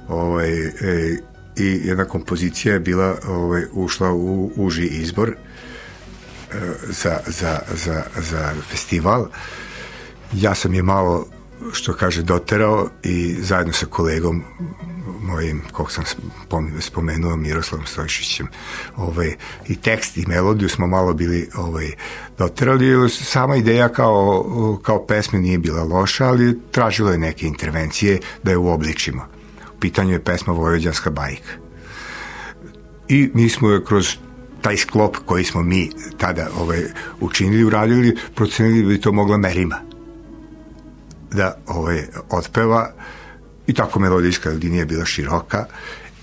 ovaj, 0.08 0.66
e, 0.66 0.72
i 1.56 1.80
jedna 1.84 2.04
kompozicija 2.04 2.74
je 2.74 2.80
bila 2.80 3.16
ovaj, 3.26 3.62
ušla 3.72 4.12
u 4.12 4.52
uži 4.56 4.86
izbor 4.86 5.30
e, 5.30 5.36
za, 6.88 7.18
za, 7.26 7.58
za, 7.74 8.02
za 8.16 8.52
festival. 8.70 9.26
Ja 10.32 10.54
sam 10.54 10.74
je 10.74 10.82
malo, 10.82 11.26
što 11.72 11.94
kaže, 11.94 12.22
doterao 12.22 12.88
i 13.02 13.36
zajedno 13.40 13.72
sa 13.72 13.86
kolegom 13.86 14.44
mojim, 15.22 15.62
kog 15.72 15.92
sam 15.92 16.04
spomenuo, 16.80 17.36
Miroslavom 17.36 17.86
Stojšićem, 17.86 18.48
ovaj, 18.96 19.36
i 19.68 19.76
tekst 19.76 20.16
i 20.16 20.26
melodiju 20.26 20.68
smo 20.68 20.86
malo 20.86 21.14
bili 21.14 21.48
ovaj, 21.56 21.92
doterali. 22.38 23.10
Sama 23.10 23.56
ideja 23.56 23.88
kao, 23.88 24.80
kao 24.82 25.06
pesme 25.06 25.38
nije 25.38 25.58
bila 25.58 25.84
loša, 25.84 26.26
ali 26.26 26.60
tražilo 26.70 27.10
je 27.10 27.18
neke 27.18 27.46
intervencije 27.46 28.20
da 28.42 28.50
je 28.50 28.56
uobličimo. 28.56 29.22
U 29.76 29.80
pitanju 29.80 30.12
je 30.12 30.24
pesma 30.24 30.52
Vojvođanska 30.52 31.10
bajka. 31.10 31.52
I 33.08 33.30
mi 33.34 33.48
smo 33.48 33.70
je 33.70 33.84
kroz 33.84 34.16
taj 34.62 34.76
sklop 34.76 35.16
koji 35.26 35.44
smo 35.44 35.62
mi 35.62 35.90
tada 36.18 36.48
ovaj, 36.58 36.82
učinili, 37.20 37.64
uradili, 37.64 38.16
procenili 38.34 38.82
da 38.82 38.88
bi 38.88 39.00
to 39.00 39.12
mogla 39.12 39.36
Merima 39.36 39.92
da 41.32 41.56
ovaj, 41.66 42.02
otpeva 42.30 42.92
i 43.72 43.74
tako 43.74 44.00
melodijska 44.00 44.50
linija 44.50 44.84
bila 44.84 45.04
široka. 45.04 45.64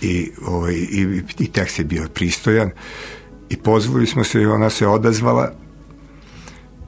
I, 0.02 0.32
ovaj, 0.46 0.74
i, 0.74 1.24
i 1.40 1.52
tekst 1.52 1.80
je 1.80 1.86
bio 1.86 2.08
pristojan. 2.14 2.72
I 3.50 3.58
pozvali 3.58 4.08
smo 4.08 4.24
se 4.24 4.42
i 4.42 4.46
ona 4.46 4.70
se 4.70 4.88
odazvala. 4.88 5.52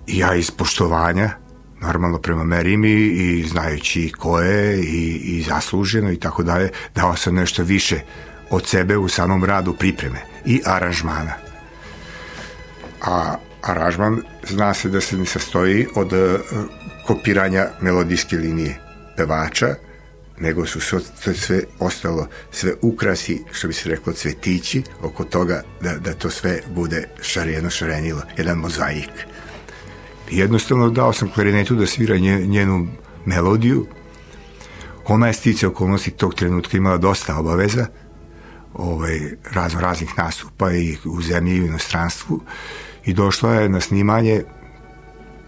I 0.08 0.18
ja 0.18 0.36
iz 0.36 0.52
poštovanja 0.52 1.32
normalno 1.82 2.18
prema 2.18 2.44
Merimi 2.44 2.92
i 2.92 3.48
znajući 3.48 4.12
ko 4.18 4.40
je 4.40 4.80
i, 4.80 5.16
i 5.16 5.44
zasluženo 5.44 6.12
i 6.12 6.20
tako 6.20 6.44
dalje, 6.44 6.70
dao 6.96 7.16
sam 7.16 7.36
nešto 7.36 7.64
više 7.64 8.00
od 8.50 8.68
sebe 8.68 8.98
u 8.98 9.10
samom 9.10 9.44
radu 9.44 9.74
pripreme 9.74 10.20
i 10.46 10.62
aranžmana. 10.66 11.34
A 13.02 13.36
aranžman 13.62 14.22
zna 14.50 14.74
se 14.74 14.90
da 14.90 15.02
se 15.02 15.18
ne 15.18 15.26
sastoji 15.26 15.88
od 15.96 16.14
uh, 16.14 16.20
kopiranja 17.08 17.68
melodijske 17.82 18.38
linije 18.38 18.80
pevača, 19.18 19.76
nego 20.42 20.66
su 20.66 20.80
sve, 20.80 21.00
sve 21.34 21.64
ostalo, 21.80 22.28
sve 22.52 22.74
ukrasi, 22.82 23.44
što 23.52 23.68
bi 23.68 23.74
se 23.74 23.90
reklo, 23.90 24.14
cvetići 24.14 24.84
oko 25.02 25.24
toga 25.24 25.64
da, 25.82 25.98
da 25.98 26.14
to 26.14 26.30
sve 26.30 26.60
bude 26.76 27.08
šareno 27.22 27.70
šarenilo, 27.70 28.22
jedan 28.38 28.58
mozaik. 28.58 29.12
Jednostavno 30.32 30.90
dao 30.90 31.14
sam 31.14 31.30
klarinetu 31.30 31.76
da 31.76 31.86
svira 31.86 32.18
njenu 32.18 32.88
melodiju. 33.26 33.88
Ona 35.08 35.28
je 35.28 35.34
stice 35.34 35.68
okolnosti 35.68 36.12
tog 36.12 36.36
trenutka 36.36 36.78
imala 36.78 36.98
dosta 36.98 37.38
obaveza, 37.38 37.88
ovaj, 38.74 39.20
razno 39.52 39.82
raznih 39.82 40.10
nastupa 40.18 40.72
i 40.72 40.98
u 41.06 41.22
zemlji 41.22 41.56
i 41.56 41.62
u 41.62 41.66
inostranstvu 41.66 42.42
i 43.06 43.14
došla 43.14 43.54
je 43.54 43.70
na 43.70 43.82
snimanje 43.82 44.44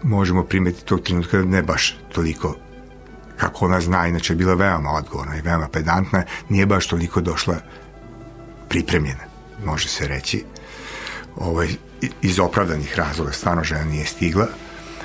možemo 0.02 0.44
primetiti 0.44 0.84
tog 0.84 1.00
trenutka 1.00 1.42
ne 1.42 1.62
baš 1.62 1.96
toliko 2.12 2.56
kako 3.36 3.64
ona 3.64 3.80
zna, 3.80 4.06
inače 4.06 4.32
je 4.32 4.36
bila 4.36 4.54
veoma 4.54 4.90
odgovorna 4.90 5.36
i 5.36 5.40
veoma 5.40 5.68
pedantna, 5.68 6.24
nije 6.48 6.66
baš 6.66 6.86
toliko 6.86 7.20
došla 7.20 7.56
pripremljena, 8.68 9.24
može 9.64 9.88
se 9.88 10.08
reći. 10.08 10.44
Ovaj, 11.36 11.68
iz 12.22 12.38
opravdanih 12.38 12.98
razloga 12.98 13.32
stvarno 13.32 13.64
žena 13.64 13.84
nije 13.84 14.06
stigla, 14.06 14.46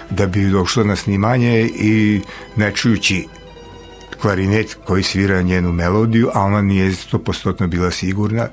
da 0.10 0.28
bi 0.28 0.50
došla 0.50 0.84
na 0.84 0.96
snimanje 0.96 1.70
i 1.76 2.22
ne 2.56 2.72
čujući 2.76 3.28
klarinet 4.22 4.78
koji 4.86 5.04
svira 5.04 5.42
njenu 5.42 5.72
melodiju, 5.72 6.30
a 6.34 6.42
ona 6.42 6.62
nije 6.62 6.92
100% 6.92 7.68
bila 7.68 7.92
sigurna, 7.92 8.48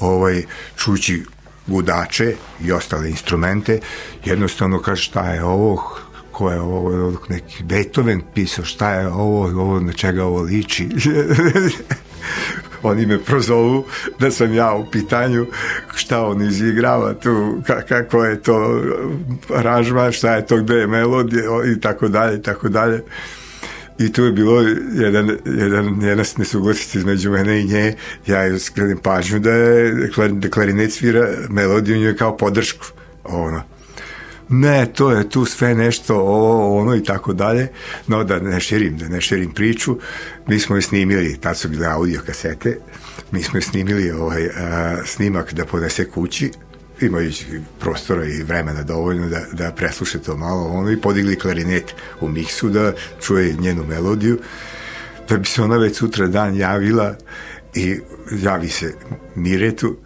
ovaj, 0.00 0.42
čujući 0.76 1.24
gudače 1.66 2.34
i 2.60 2.72
ostale 2.72 3.10
instrumente, 3.10 3.80
jednostavno 4.24 4.78
kaže 4.78 5.02
šta 5.02 5.30
je 5.30 5.44
ovo, 5.44 5.98
ko 6.36 6.50
je 6.50 6.60
ovo, 6.60 7.12
neki 7.28 7.64
Beethoven 7.64 8.20
pisao, 8.34 8.64
šta 8.64 8.90
je 8.92 9.08
ovo, 9.08 9.44
ovo 9.62 9.80
na 9.80 9.92
čega 9.92 10.24
ovo 10.24 10.42
liči. 10.42 10.88
Oni 12.82 13.06
me 13.06 13.18
prozovu 13.18 13.84
da 14.20 14.30
sam 14.30 14.54
ja 14.54 14.74
u 14.74 14.90
pitanju 14.90 15.46
šta 15.94 16.26
on 16.26 16.42
izigrava 16.42 17.14
tu, 17.14 17.62
kako 17.88 18.24
je 18.24 18.42
to 18.42 18.82
aranžman, 19.54 20.12
šta 20.12 20.34
je 20.34 20.46
to, 20.46 20.56
gde 20.56 20.74
je 20.74 20.86
melodija 20.86 21.42
i 21.76 21.80
tako 21.80 22.08
dalje 22.08 22.36
i 22.36 22.42
tako 22.42 22.68
dalje. 22.68 23.02
I 23.98 24.12
tu 24.12 24.24
je 24.24 24.32
bilo 24.32 24.60
jedan, 24.94 25.38
jedan, 25.44 26.02
jedna 26.02 26.24
nesuglasica 26.38 26.98
između 26.98 27.30
mene 27.30 27.60
i 27.60 27.64
nje. 27.64 27.94
Ja 28.26 28.44
joj 28.44 28.58
skrenim 28.58 28.98
pažnju 28.98 29.38
da 29.38 29.50
je 29.50 30.10
da 30.30 30.50
klarinet 30.50 30.92
svira 30.92 31.28
melodiju 31.48 31.96
njoj 31.96 32.16
kao 32.16 32.36
podršku. 32.36 32.86
Ono 33.24 33.75
ne, 34.48 34.86
to 34.86 35.10
je 35.10 35.30
tu 35.30 35.44
sve 35.44 35.74
nešto 35.74 36.16
ovo, 36.16 36.78
ono 36.80 36.96
i 36.96 37.04
tako 37.04 37.32
dalje, 37.32 37.68
no 38.06 38.24
da 38.24 38.40
ne 38.40 38.60
širim, 38.60 38.98
da 38.98 39.08
ne 39.08 39.20
širim 39.20 39.52
priču, 39.52 39.98
mi 40.46 40.60
smo 40.60 40.76
je 40.76 40.82
snimili, 40.82 41.36
tad 41.40 41.58
su 41.58 41.68
bile 41.68 41.86
audio 41.86 42.20
kasete, 42.26 42.78
mi 43.30 43.42
smo 43.42 43.58
je 43.58 43.62
snimili 43.62 44.10
ovaj, 44.10 44.46
a, 44.46 44.96
snimak 45.04 45.52
da 45.52 45.64
podese 45.64 46.10
kući, 46.10 46.50
imajući 47.00 47.46
prostora 47.80 48.24
i 48.24 48.42
vremena 48.42 48.82
dovoljno 48.82 49.28
da, 49.28 49.40
da 49.52 49.72
presluše 49.72 50.18
to 50.18 50.36
malo. 50.36 50.68
Ono 50.68 50.90
i 50.90 51.00
podigli 51.00 51.38
klarinet 51.38 51.94
u 52.20 52.28
miksu 52.28 52.68
da 52.68 52.92
čuje 53.20 53.56
njenu 53.60 53.84
melodiju 53.84 54.38
da 55.28 55.36
bi 55.36 55.46
se 55.46 55.62
ona 55.62 55.76
već 55.76 55.96
sutra 55.96 56.26
dan 56.26 56.56
javila 56.56 57.14
i 57.74 58.00
javi 58.42 58.68
se 58.68 58.94
Miretu 59.34 59.96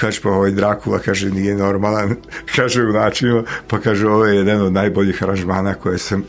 kaže 0.00 0.20
pa 0.20 0.30
ovaj 0.30 0.50
Drakula 0.50 0.98
kaže 0.98 1.30
nije 1.30 1.54
normalan. 1.54 2.16
Kaže 2.56 2.82
u 2.82 2.92
načinu 2.92 3.44
pa 3.68 3.80
kaže 3.80 4.08
ovo 4.08 4.24
je 4.24 4.36
jedan 4.36 4.60
od 4.60 4.72
najboljih 4.72 5.22
aranžmana 5.22 5.74
koje 5.74 5.98
sam 5.98 6.24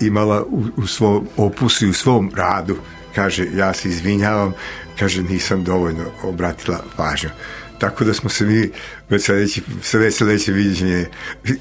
imala 0.00 0.42
u, 0.42 0.64
u 0.76 0.86
svom 0.86 1.28
opusu 1.36 1.86
i 1.86 1.90
u 1.90 1.92
svom 1.92 2.30
radu. 2.34 2.76
Kaže 3.14 3.46
ja 3.54 3.72
se 3.72 3.88
izvinjavam. 3.88 4.52
Kaže 4.98 5.22
nisam 5.22 5.64
dovoljno 5.64 6.04
obratila 6.22 6.84
pažnju. 6.96 7.30
Tako 7.78 8.04
da 8.04 8.14
smo 8.14 8.30
se 8.30 8.44
mi 8.44 8.70
već 9.08 9.24
sledeće, 9.24 9.60
sve 9.82 10.10
sledeće 10.10 10.52
viđenje 10.52 11.06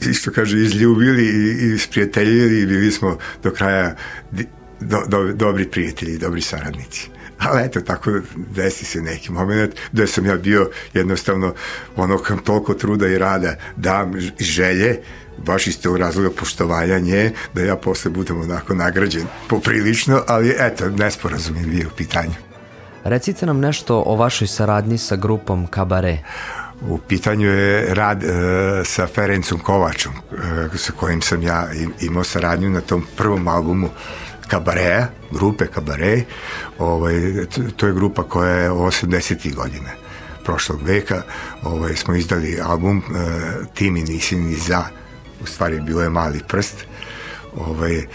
isto 0.02 0.32
kaže 0.32 0.58
izljubili 0.58 1.26
i, 1.26 1.74
i 1.74 1.78
sprijateljili 1.78 2.62
i 2.62 2.65
bili 2.65 2.91
smo 2.91 3.17
do 3.43 3.52
kraja 3.52 3.96
do, 4.80 5.04
do, 5.08 5.34
dobri 5.34 5.67
prijatelji, 5.67 6.17
dobri 6.17 6.41
saradnici 6.41 7.16
ali 7.39 7.65
eto, 7.65 7.82
tako 7.82 8.12
desi 8.36 8.86
se 8.86 9.02
neki 9.02 9.32
moment 9.32 9.76
da 9.91 10.08
sam 10.08 10.26
ja 10.26 10.36
bio 10.36 10.69
jednostavno 10.93 11.54
ono 11.95 12.17
kam 12.17 12.38
toliko 12.39 12.73
truda 12.73 13.08
i 13.08 13.17
rada 13.17 13.56
dam 13.76 14.13
želje 14.39 15.02
baš 15.38 15.67
iz 15.67 15.82
tog 15.82 15.97
razloga 15.97 16.30
poštovanja 16.39 17.00
nje, 17.00 17.32
da 17.54 17.62
ja 17.62 17.76
posle 17.76 18.12
budem 18.12 18.41
onako 18.41 18.73
nagrađen 18.73 19.23
poprilično, 19.50 20.23
ali 20.28 20.56
eto, 20.60 20.89
nesporazum 20.89 21.56
je 21.56 21.67
bio 21.67 21.88
u 21.88 21.95
pitanju. 21.97 22.34
Recite 23.04 23.45
nam 23.45 23.60
nešto 23.60 24.04
o 24.06 24.15
vašoj 24.15 24.47
saradnji 24.47 24.97
sa 24.97 25.15
grupom 25.15 25.67
Kabare. 25.67 26.17
U 26.82 26.97
pitanju 26.97 27.47
je 27.50 27.93
rad 27.93 28.23
e, 28.23 28.28
sa 28.86 29.08
Ferencom 29.08 29.60
Kovačom, 29.60 30.13
e, 30.13 30.78
sa 30.78 30.91
kojim 30.91 31.21
sam 31.21 31.43
ja 31.43 31.67
imao 32.02 32.23
saradnju 32.23 32.69
na 32.69 32.82
tom 32.82 33.08
prvom 33.17 33.47
albumu 33.47 33.89
Kabareja, 34.48 35.08
grupe 35.32 35.68
Kabare. 35.68 36.22
Ovaj, 36.80 37.14
to 37.76 37.88
je 37.88 37.94
grupa 37.94 38.24
koja 38.24 38.52
je 38.52 38.72
80. 38.72 39.56
godine 39.56 39.96
prošlog 40.44 40.82
veka. 40.84 41.22
Ovaj, 41.64 41.96
smo 41.96 42.16
izdali 42.16 42.60
album 42.62 42.98
e, 42.98 43.04
Ti 43.74 43.92
mi 43.92 44.02
nisi 44.02 44.36
ni 44.36 44.56
za, 44.56 44.84
u 45.42 45.46
stvari 45.46 45.80
bilo 45.80 46.02
je 46.02 46.10
mali 46.10 46.42
prst. 46.48 46.86
Ovaj, 47.56 48.06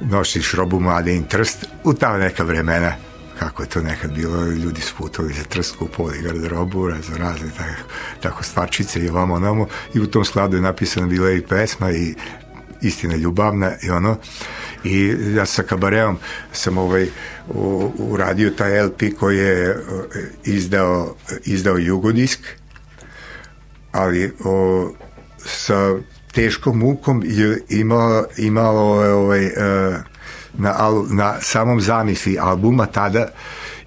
nosiš 0.00 0.52
robu 0.52 0.80
mlade 0.80 1.16
in 1.16 1.24
trst 1.24 1.66
u 1.84 1.94
ta 1.94 2.18
neka 2.18 2.44
vremena 2.44 2.92
kako 3.38 3.62
je 3.62 3.68
to 3.68 3.82
nekad 3.82 4.12
bilo, 4.12 4.46
ljudi 4.46 4.80
su 4.80 4.94
putovali 4.96 5.34
za 5.34 5.44
trsku, 5.44 5.88
poli 5.96 6.22
garderobu, 6.22 6.90
za 6.90 7.16
razne 7.16 7.50
tako, 7.56 7.82
tako 8.20 8.42
stvarčice 8.42 9.00
i 9.00 9.08
ovamo 9.08 9.34
onamo 9.34 9.66
i 9.94 10.00
u 10.00 10.06
tom 10.06 10.24
skladu 10.24 10.56
je 10.56 10.62
napisana 10.62 11.06
bila 11.06 11.30
i 11.30 11.42
pesma 11.42 11.90
i 11.90 12.14
istina 12.82 13.16
ljubavna 13.16 13.72
i 13.82 13.90
ono 13.90 14.16
i 14.84 15.14
ja 15.36 15.46
sa 15.46 15.62
kabareom 15.62 16.18
sam 16.52 16.78
ovaj 16.78 17.08
uradio 17.98 18.50
taj 18.50 18.82
LP 18.82 19.02
koji 19.18 19.38
je 19.38 19.76
izdao, 20.44 21.14
izdao 21.44 21.78
Jugodisk 21.78 22.40
ali 23.92 24.32
o, 24.44 24.90
sa 25.38 25.96
teškom 26.32 26.78
mukom 26.78 27.22
je 27.26 27.60
imalo, 27.68 28.24
imalo 28.36 28.82
ovaj, 29.16 29.46
e, 29.46 29.52
na, 30.54 30.74
na 31.10 31.40
samom 31.40 31.80
zamisli 31.80 32.38
albuma 32.38 32.86
tada 32.86 33.28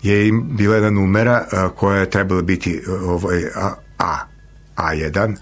je 0.02 0.28
im 0.28 0.48
bila 0.58 0.76
jedna 0.76 0.90
numera 0.90 1.46
e, 1.52 1.68
koja 1.76 2.00
je 2.00 2.10
trebala 2.10 2.42
biti 2.42 2.82
ovaj, 2.88 3.44
A, 3.56 3.74
A 3.98 4.18
A1 4.78 5.36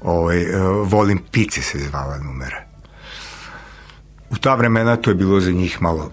ovaj, 0.00 0.46
Volim 0.84 1.18
pice 1.32 1.62
se 1.62 1.78
zvala 1.78 2.18
numera 2.18 2.69
u 4.30 4.36
ta 4.36 4.54
vremena 4.54 4.96
to 4.96 5.10
je 5.10 5.14
bilo 5.14 5.40
za 5.40 5.50
njih 5.50 5.82
malo 5.82 6.10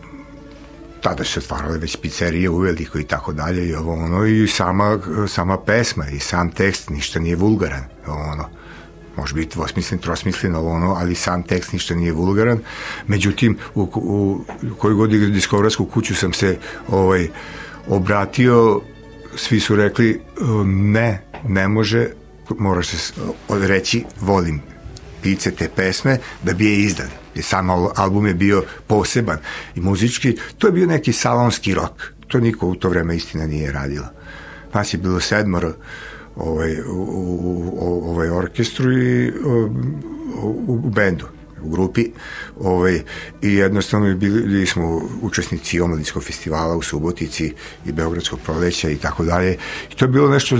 tada 1.01 1.23
se 1.23 1.39
otvarale 1.39 1.77
već 1.77 1.97
pizzerije 2.01 2.49
uveliko 2.49 2.99
i 2.99 3.03
tako 3.03 3.33
dalje 3.33 3.67
i 3.67 3.75
ovo 3.75 3.93
ono 3.93 4.25
i 4.25 4.47
sama, 4.47 4.99
sama 5.27 5.57
pesma 5.57 6.07
i 6.07 6.19
sam 6.19 6.51
tekst 6.51 6.89
ništa 6.89 7.19
nije 7.19 7.35
vulgaran 7.35 7.83
ono 8.07 8.49
može 9.17 9.33
biti 9.33 9.55
dvosmislen, 9.55 9.99
trosmislen, 9.99 10.55
ovo 10.55 10.71
ono, 10.71 10.93
ali 10.93 11.15
sam 11.15 11.43
tekst 11.43 11.73
ništa 11.73 11.95
nije 11.95 12.11
vulgaran. 12.11 12.59
Međutim, 13.07 13.57
u, 13.75 13.81
u, 13.81 14.41
u 14.71 14.75
koju 14.77 14.97
god 14.97 15.09
diskografsku 15.09 15.85
kuću 15.85 16.15
sam 16.15 16.33
se 16.33 16.57
ovaj, 16.87 17.27
obratio, 17.87 18.81
svi 19.35 19.59
su 19.59 19.75
rekli 19.75 20.21
ne, 20.65 21.21
ne 21.47 21.67
može, 21.67 22.07
moraš 22.59 22.87
se 22.87 23.13
reći 23.49 24.05
volim 24.21 24.61
pice 25.21 25.51
te 25.51 25.69
pesme 25.75 26.17
da 26.43 26.53
bi 26.53 26.65
je 26.65 26.79
izdali. 26.79 27.26
Jer 27.37 27.45
sam 27.45 27.69
album 27.95 28.27
je 28.27 28.33
bio 28.33 28.63
poseban 28.87 29.37
i 29.75 29.81
muzički, 29.81 30.37
to 30.57 30.67
je 30.67 30.73
bio 30.73 30.87
neki 30.87 31.13
salonski 31.13 31.73
rok. 31.73 32.13
To 32.27 32.39
niko 32.39 32.67
u 32.67 32.75
to 32.75 32.89
vreme 32.89 33.15
istina 33.15 33.47
nije 33.47 33.71
radila. 33.71 34.11
Nas 34.73 34.93
je 34.93 34.97
bilo 34.97 35.19
sedmoro, 35.19 35.73
ovaj, 36.35 36.81
u, 36.81 37.05
u, 37.81 38.09
ovaj 38.09 38.29
orkestru 38.29 38.93
i 38.93 39.29
u, 39.29 39.69
u 40.67 40.89
bendu 40.89 41.36
u 41.61 41.69
grupi 41.69 42.05
ovaj, 42.59 43.01
i 43.41 43.53
jednostavno 43.53 44.15
bili, 44.15 44.41
bili 44.41 44.65
smo 44.65 45.01
učesnici 45.21 45.81
omladinskog 45.81 46.23
festivala 46.23 46.75
u 46.75 46.81
Subotici 46.81 47.53
i 47.85 47.91
Beogradskog 47.91 48.39
proleća 48.39 48.89
i 48.89 48.95
tako 48.95 49.25
dalje. 49.25 49.57
I 49.91 49.95
to 49.95 50.05
je 50.05 50.09
bilo 50.09 50.29
nešto 50.29 50.57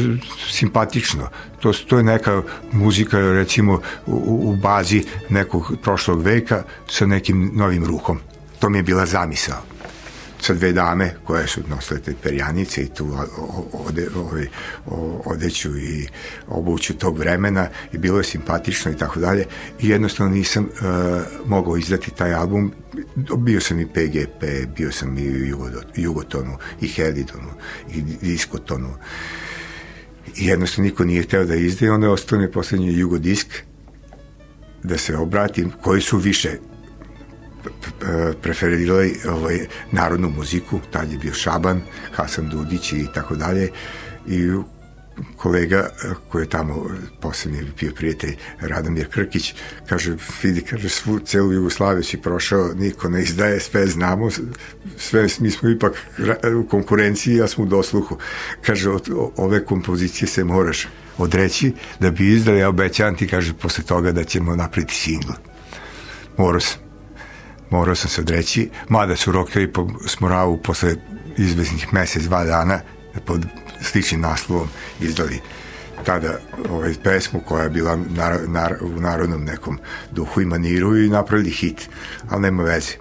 simpatično. 0.52 1.30
To, 1.60 1.74
to 1.74 1.98
je 1.98 2.04
neka 2.04 2.42
muzika 2.72 3.20
recimo 3.20 3.82
u, 4.06 4.52
u 4.52 4.56
bazi 4.56 5.04
nekog 5.30 5.74
prošlog 5.84 6.22
veka 6.22 6.64
sa 6.90 7.06
nekim 7.06 7.52
novim 7.54 7.86
ruhom. 7.86 8.20
To 8.60 8.70
mi 8.70 8.78
je 8.78 8.84
bila 8.84 9.06
zamisao 9.06 9.77
sa 10.42 10.54
dve 10.54 10.72
dame 10.74 11.14
koje 11.24 11.48
su 11.48 11.62
nosile 11.70 12.00
te 12.00 12.14
perjanice 12.24 12.84
i 12.84 12.88
tu 12.88 13.08
ode, 13.74 14.08
ode, 14.16 14.50
odeću 15.26 15.78
i 15.78 16.08
obuću 16.48 16.98
tog 16.98 17.18
vremena 17.18 17.68
i 17.94 17.98
bilo 17.98 18.18
je 18.18 18.24
simpatično 18.24 18.92
i 18.92 18.98
tako 18.98 19.20
dalje. 19.20 19.46
I 19.80 19.90
jednostavno 19.90 20.34
nisam 20.34 20.64
uh, 20.64 21.22
mogao 21.46 21.78
izdati 21.78 22.12
taj 22.12 22.34
album. 22.34 22.72
Bio 23.38 23.62
sam 23.62 23.80
i 23.80 23.86
PGP, 23.86 24.44
bio 24.76 24.92
sam 24.92 25.18
i 25.18 25.54
Jugotonu 25.96 26.58
i 26.82 26.88
Helidonu 26.88 27.52
i 27.96 28.02
Diskotonu. 28.02 28.94
I 30.38 30.46
jednostavno 30.46 30.90
niko 30.90 31.04
nije 31.04 31.24
hteo 31.24 31.46
da 31.46 31.56
izde 31.56 31.92
onda 31.92 32.08
je 32.08 32.14
ostao 32.14 32.40
mi 32.40 32.52
poslednji 32.52 32.98
Jugodisk 32.98 33.48
da 34.84 34.98
se 34.98 35.18
obratim 35.18 35.72
koji 35.82 36.02
su 36.02 36.18
više 36.18 36.58
preferirali 38.42 39.20
ovaj, 39.30 39.68
narodnu 39.92 40.30
muziku, 40.30 40.80
tad 40.92 41.12
je 41.12 41.18
bio 41.18 41.34
Šaban, 41.34 41.82
Hasan 42.12 42.50
Dudić 42.50 42.94
i 42.94 43.08
tako 43.14 43.36
dalje. 43.36 43.70
I 44.28 44.52
kolega 45.36 45.90
koji 46.30 46.44
je 46.44 46.50
tamo 46.50 46.86
poslednji 47.22 47.62
bio 47.80 47.92
prijatelj 47.96 48.36
Radomir 48.60 49.08
Krkić 49.10 49.56
kaže 49.90 50.16
vidi 50.44 50.62
kaže 50.62 50.90
svu 50.90 51.20
celu 51.20 51.54
Jugoslaviju 51.54 52.04
si 52.04 52.22
prošao 52.22 52.74
niko 52.76 53.10
ne 53.10 53.24
izdaje 53.24 53.60
sve 53.60 53.88
znamo 53.88 54.30
sve 54.98 55.28
mi 55.40 55.52
smo 55.52 55.70
ipak 55.70 55.94
u 56.64 56.68
konkurenciji 56.68 57.36
ja 57.36 57.48
smo 57.48 57.64
u 57.64 57.68
dosluhu. 57.68 58.18
Kaže 58.62 58.90
od 58.90 59.10
ove 59.36 59.66
kompozicije 59.66 60.28
se 60.28 60.44
moraš 60.44 60.88
odreći 61.18 61.74
da 62.00 62.12
bi 62.12 62.34
izdali 62.34 62.60
ja 62.60 62.70
obećam 62.70 63.16
ti 63.16 63.28
kaže 63.28 63.54
posle 63.54 63.84
toga 63.84 64.12
da 64.12 64.24
ćemo 64.24 64.56
napraviti 64.56 64.96
singl. 64.96 65.32
Morao 66.38 66.60
sam 66.60 66.87
morao 67.70 67.96
sam 67.96 68.10
se 68.10 68.22
odreći, 68.22 68.70
mada 68.90 69.16
su 69.16 69.32
Rockeri 69.32 69.74
po 69.74 69.88
Smoravu 70.08 70.58
posle 70.58 70.96
izveznih 71.38 71.94
mesec, 71.94 72.24
dva 72.24 72.44
dana 72.44 72.80
pod 73.26 73.46
sličnim 73.82 74.22
naslovom 74.22 74.68
izdali 75.00 75.42
tada 76.04 76.40
ovaj, 76.70 76.94
pesmu 77.04 77.42
koja 77.48 77.64
je 77.64 77.70
bila 77.70 77.96
nar, 77.96 78.40
nar, 78.48 78.76
u 78.82 79.02
narodnom 79.02 79.44
nekom 79.44 79.80
duhu 80.12 80.42
i 80.42 80.46
maniru 80.46 80.98
i 80.98 81.10
napravili 81.10 81.50
hit, 81.50 81.90
ali 82.30 82.42
nema 82.42 82.64
veze. 82.64 82.92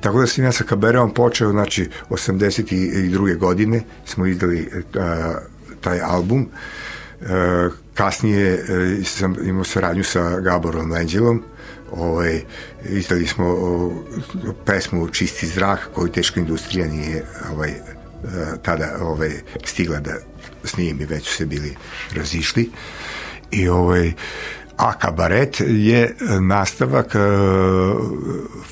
Tako 0.00 0.20
da 0.20 0.26
sam 0.26 0.44
ja 0.44 0.52
sa 0.52 0.64
Kabereom 0.64 1.14
počeo, 1.14 1.50
znači 1.50 1.88
82. 2.10 3.36
godine 3.38 3.82
smo 4.04 4.26
izdali 4.26 4.70
a, 4.94 5.34
taj 5.80 6.00
album, 6.00 6.48
a, 7.28 7.68
kasnije 7.94 8.64
a, 8.68 9.04
sam 9.04 9.36
imao 9.44 9.64
saradnju 9.64 10.04
sa 10.04 10.40
Gaborom 10.40 10.90
Lenđelom, 10.90 11.42
ovaj, 11.92 12.42
izdali 12.84 13.26
smo 13.26 13.46
o, 13.46 13.92
pesmu 14.64 15.08
Čisti 15.08 15.46
zrak 15.46 15.88
koju 15.94 16.12
teška 16.12 16.40
industrija 16.40 16.86
nije 16.86 17.24
ovaj, 17.52 17.70
e, 17.70 17.80
tada 18.62 18.98
ovaj, 19.00 19.30
stigla 19.64 20.00
da 20.00 20.14
snimi, 20.64 21.04
već 21.04 21.28
su 21.28 21.36
se 21.36 21.46
bili 21.46 21.76
razišli. 22.14 22.70
I 23.50 23.68
ovaj, 23.68 24.12
a 24.76 24.92
kabaret 24.92 25.60
je 25.60 26.14
nastavak 26.40 27.06
uh, 27.06 27.20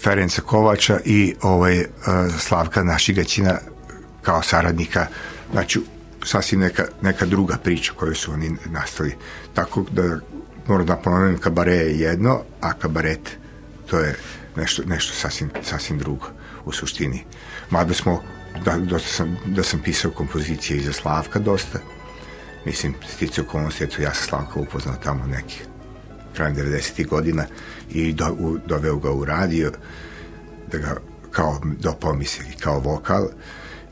Ferenca 0.02 0.42
Kovača 0.42 0.98
i 1.04 1.34
ovaj 1.42 1.80
uh, 1.80 1.86
Slavka 2.38 2.82
Našigaćina 2.82 3.58
kao 4.22 4.42
saradnika. 4.42 5.06
Znači 5.52 5.80
sasvim 6.24 6.60
neka, 6.60 6.84
neka 7.02 7.26
druga 7.26 7.56
priča 7.56 7.92
koju 7.96 8.14
su 8.14 8.32
oni 8.32 8.56
nastali. 8.66 9.14
Tako 9.54 9.84
da 9.90 10.20
moram 10.66 10.86
da 10.86 10.96
ponovim, 10.96 11.38
kabare 11.38 11.74
je 11.74 11.98
jedno, 11.98 12.40
a 12.60 12.72
kabaret 12.72 13.36
to 13.86 13.98
je 13.98 14.16
nešto, 14.56 14.82
nešto 14.86 15.14
sasvim, 15.14 15.50
sasvim 15.62 15.98
drugo 15.98 16.26
u 16.64 16.72
suštini. 16.72 17.24
Mada 17.70 17.94
smo, 17.94 18.22
da, 18.64 18.78
dosta 18.78 19.08
sam, 19.08 19.36
da 19.46 19.62
sam 19.62 19.80
pisao 19.82 20.10
kompozicije 20.10 20.78
i 20.78 20.82
za 20.82 20.92
Slavka 20.92 21.38
dosta, 21.38 21.78
mislim, 22.64 22.94
stice 23.14 23.40
okolnosti, 23.40 23.84
eto, 23.84 24.02
ja 24.02 24.14
sam 24.14 24.28
Slavka 24.28 24.60
upoznao 24.60 24.96
tamo 25.04 25.26
nekih 25.26 25.66
krajem 26.36 26.56
90. 26.56 27.06
godina 27.06 27.44
i 27.90 28.12
do, 28.12 28.36
u, 28.38 28.58
doveo 28.66 28.96
ga 28.96 29.10
u 29.10 29.24
radio, 29.24 29.72
da 30.72 30.78
ga 30.78 30.96
kao 31.30 31.60
dopao 31.64 32.14
mi 32.14 32.24
se 32.24 32.42
kao 32.60 32.78
vokal 32.78 33.28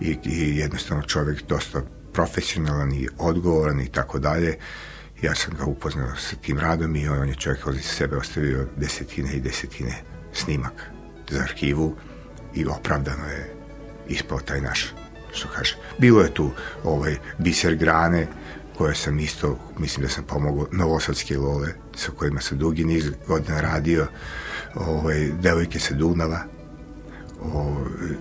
i, 0.01 0.19
i 0.25 0.57
jednostavno 0.57 1.03
čovjek 1.03 1.43
dosta 1.49 1.83
profesionalan 2.13 2.93
i 2.93 3.09
odgovoran 3.19 3.81
i 3.81 3.89
tako 3.89 4.19
dalje 4.19 4.59
ja 5.23 5.35
sam 5.35 5.55
ga 5.59 5.65
upoznao 5.65 6.17
sa 6.17 6.37
tim 6.37 6.59
radom 6.59 6.97
i 6.97 7.09
on 7.09 7.29
je 7.29 7.35
čovjek 7.35 7.67
od 7.67 7.79
sebe 7.83 8.17
ostavio 8.17 8.67
desetine 8.77 9.33
i 9.33 9.41
desetine 9.41 9.95
snimaka 10.33 10.85
za 11.31 11.41
arhivu 11.41 11.97
i 12.55 12.67
opravdano 12.67 13.25
je 13.25 13.55
ispao 14.09 14.41
taj 14.41 14.61
naš 14.61 14.93
što 15.33 15.49
kaže. 15.49 15.77
Bilo 15.99 16.23
je 16.23 16.35
tu 16.35 16.51
ovaj 16.85 17.17
biser 17.39 17.77
grane 17.77 18.27
koje 18.77 18.95
sam 18.95 19.19
isto, 19.19 19.59
mislim 19.79 20.03
da 20.03 20.09
sam 20.09 20.25
pomogao 20.25 20.67
Novosadske 20.73 21.39
lole 21.39 21.69
sa 21.97 22.13
kojima 22.17 22.41
sam 22.41 22.59
dugi 22.59 22.85
niz 22.85 23.11
godina 23.27 23.61
radio 23.61 24.07
ovaj, 24.75 25.29
devojke 25.43 25.79
sa 25.79 25.95
Dunava 25.95 26.45
o, 27.43 27.77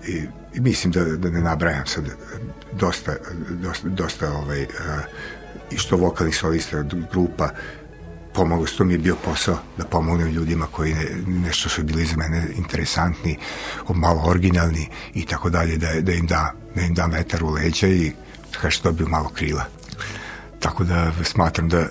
i, 0.07 0.23
i 0.53 0.59
mislim 0.59 0.91
da, 0.91 1.03
da 1.03 1.29
ne 1.29 1.41
nabrajam 1.41 1.85
sad 1.85 2.05
dosta, 2.71 3.15
dosta, 3.49 3.89
dosta 3.89 4.31
ovaj, 4.33 4.63
a, 4.63 5.01
i 5.71 5.77
što 5.77 5.97
vokalni 5.97 6.33
solista 6.33 6.83
grupa 7.11 7.49
pomogao, 8.33 8.65
što 8.65 8.83
mi 8.83 8.93
je 8.93 8.97
bio 8.97 9.15
posao 9.25 9.57
da 9.77 9.85
pomognem 9.85 10.27
ljudima 10.27 10.67
koji 10.71 10.93
ne, 10.93 11.05
nešto 11.27 11.69
su 11.69 11.83
bili 11.83 12.05
za 12.05 12.17
mene 12.17 12.47
interesantni, 12.57 13.37
malo 13.89 14.21
originalni 14.25 14.87
i 15.13 15.25
tako 15.25 15.49
dalje, 15.49 15.77
da, 15.77 16.01
da 16.01 16.11
im 16.11 16.27
da, 16.27 16.53
da 16.75 16.81
im 16.81 16.93
dam 16.93 17.11
vetar 17.11 17.43
u 17.43 17.49
leđa 17.49 17.87
i 17.87 18.11
kaže 18.61 18.81
dobio 18.83 19.07
malo 19.07 19.29
krila. 19.29 19.65
Tako 20.59 20.83
da 20.83 21.11
smatram 21.23 21.69
da 21.69 21.87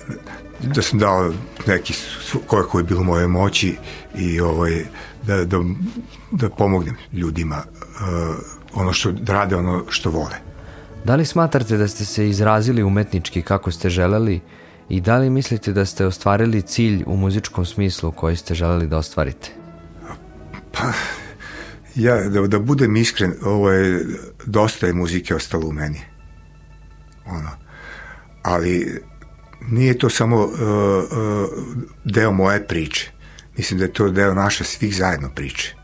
da 0.63 0.81
sam 0.81 0.99
dao 0.99 1.33
neki 1.67 1.93
koliko 2.47 2.77
je 2.77 2.83
bilo 2.83 3.03
moje 3.03 3.27
moći 3.27 3.77
i 4.15 4.39
ovaj, 4.39 4.85
da, 5.23 5.45
da, 5.45 5.57
da 6.31 6.49
pomognem 6.49 6.95
ljudima 7.13 7.57
uh, 7.57 8.35
ono 8.73 8.93
što, 8.93 9.11
da 9.11 9.33
rade 9.33 9.55
ono 9.55 9.83
što 9.89 10.09
vole. 10.09 10.50
Da 11.05 11.15
li 11.15 11.25
smatrate 11.25 11.77
da 11.77 11.87
ste 11.87 12.05
se 12.05 12.29
izrazili 12.29 12.83
umetnički 12.83 13.41
kako 13.41 13.71
ste 13.71 13.89
želeli 13.89 14.39
i 14.89 15.01
da 15.01 15.17
li 15.17 15.29
mislite 15.29 15.73
da 15.73 15.85
ste 15.85 16.05
ostvarili 16.05 16.61
cilj 16.61 17.03
u 17.05 17.17
muzičkom 17.17 17.65
smislu 17.65 18.11
koji 18.11 18.35
ste 18.35 18.53
želeli 18.53 18.87
da 18.87 18.97
ostvarite? 18.97 19.49
Pa, 20.71 20.91
ja, 21.95 22.29
da, 22.29 22.47
da 22.47 22.59
budem 22.59 22.95
iskren, 22.95 23.33
ovo 23.45 23.71
je, 23.71 24.05
dosta 24.45 24.87
je 24.87 24.93
muzike 24.93 25.35
ostalo 25.35 25.67
u 25.67 25.73
meni. 25.73 26.01
Ono. 27.25 27.49
Ali 28.43 29.01
nije 29.69 29.97
to 29.97 30.09
samo 30.09 30.37
uh, 30.37 30.51
uh, 30.51 31.49
deo 32.05 32.31
moje 32.31 32.67
priče. 32.67 33.11
Mislim 33.57 33.79
da 33.79 33.85
je 33.85 33.93
to 33.93 34.09
deo 34.09 34.33
naša 34.33 34.63
svih 34.63 34.95
zajedno 34.95 35.29
priče. 35.35 35.80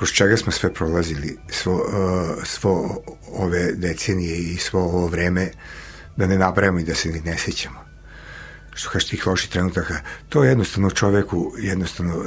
Kroz 0.00 0.12
čega 0.12 0.36
smo 0.36 0.52
sve 0.52 0.74
prolazili, 0.74 1.38
svo, 1.48 1.74
uh, 1.74 2.44
svo 2.44 3.02
ove 3.32 3.72
decenije 3.72 4.36
i 4.38 4.56
svo 4.56 4.80
ovo 4.80 5.06
vreme, 5.06 5.50
da 6.16 6.26
ne 6.26 6.38
napravimo 6.38 6.78
i 6.78 6.84
da 6.84 6.94
se 6.94 7.08
ne 7.24 7.38
sećamo. 7.38 7.84
Što 8.74 8.90
kaže 8.90 9.08
tih 9.08 9.26
loših 9.26 9.50
trenutaka, 9.50 10.00
to 10.28 10.44
jednostavno 10.44 10.90
čoveku 10.90 11.52
jednostavno 11.58 12.16
uh, 12.16 12.24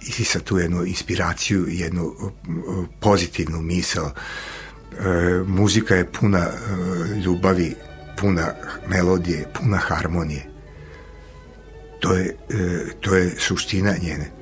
isisa 0.00 0.40
tu 0.40 0.58
jednu 0.58 0.84
inspiraciju, 0.84 1.66
jednu 1.68 2.04
uh, 2.04 2.86
pozitivnu 3.00 3.62
misao. 3.62 4.06
Uh, 4.06 5.48
muzika 5.48 5.94
je 5.94 6.12
puna 6.12 6.48
uh, 6.48 7.24
ljubavi, 7.24 7.74
puna 8.16 8.54
melodije, 8.88 9.46
puna 9.54 9.76
harmonije. 9.76 10.46
To 12.00 12.12
je, 12.14 12.36
e, 12.50 12.86
to 13.00 13.14
je 13.16 13.30
suština 13.38 13.94
njene. 14.02 14.35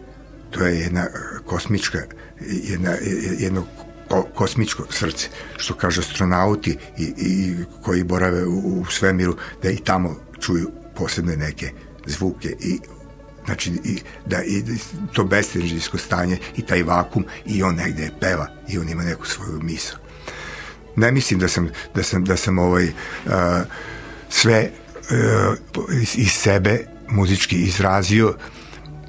To 0.54 0.66
je 0.66 0.80
jedna 0.80 1.06
kosmička, 1.46 1.98
jedna, 2.40 2.90
jedno 3.38 3.66
kosmičko 4.34 4.86
srce, 4.90 5.28
što 5.56 5.74
kaže 5.74 6.00
astronauti 6.00 6.76
i, 6.98 7.02
i 7.16 7.54
koji 7.82 8.04
borave 8.04 8.46
u, 8.46 8.80
u 8.80 8.84
svemiru, 8.86 9.36
da 9.62 9.70
i 9.70 9.76
tamo 9.76 10.16
čuju 10.40 10.70
posebne 10.96 11.36
neke 11.36 11.70
zvuke 12.06 12.48
i 12.60 12.78
znači 13.44 13.72
i, 13.84 14.00
da 14.26 14.42
i 14.42 14.62
to 15.12 15.24
bestežijsko 15.24 15.98
stanje 15.98 16.38
i 16.56 16.62
taj 16.62 16.82
vakum 16.82 17.24
i 17.46 17.62
on 17.62 17.74
negde 17.74 18.10
peva 18.20 18.48
i 18.68 18.78
on 18.78 18.88
ima 18.88 19.02
neku 19.02 19.26
svoju 19.26 19.60
misao 19.62 19.98
ne 20.96 21.12
mislim 21.12 21.40
da 21.40 21.48
sam, 21.48 21.70
da 21.94 22.02
sam, 22.02 22.24
da 22.24 22.36
sam 22.36 22.58
ovaj, 22.58 22.84
uh, 22.86 23.32
sve 24.28 24.70
uh, 25.00 25.98
iz, 26.02 26.18
iz 26.18 26.32
sebe 26.32 26.86
muzički 27.08 27.56
izrazio 27.56 28.36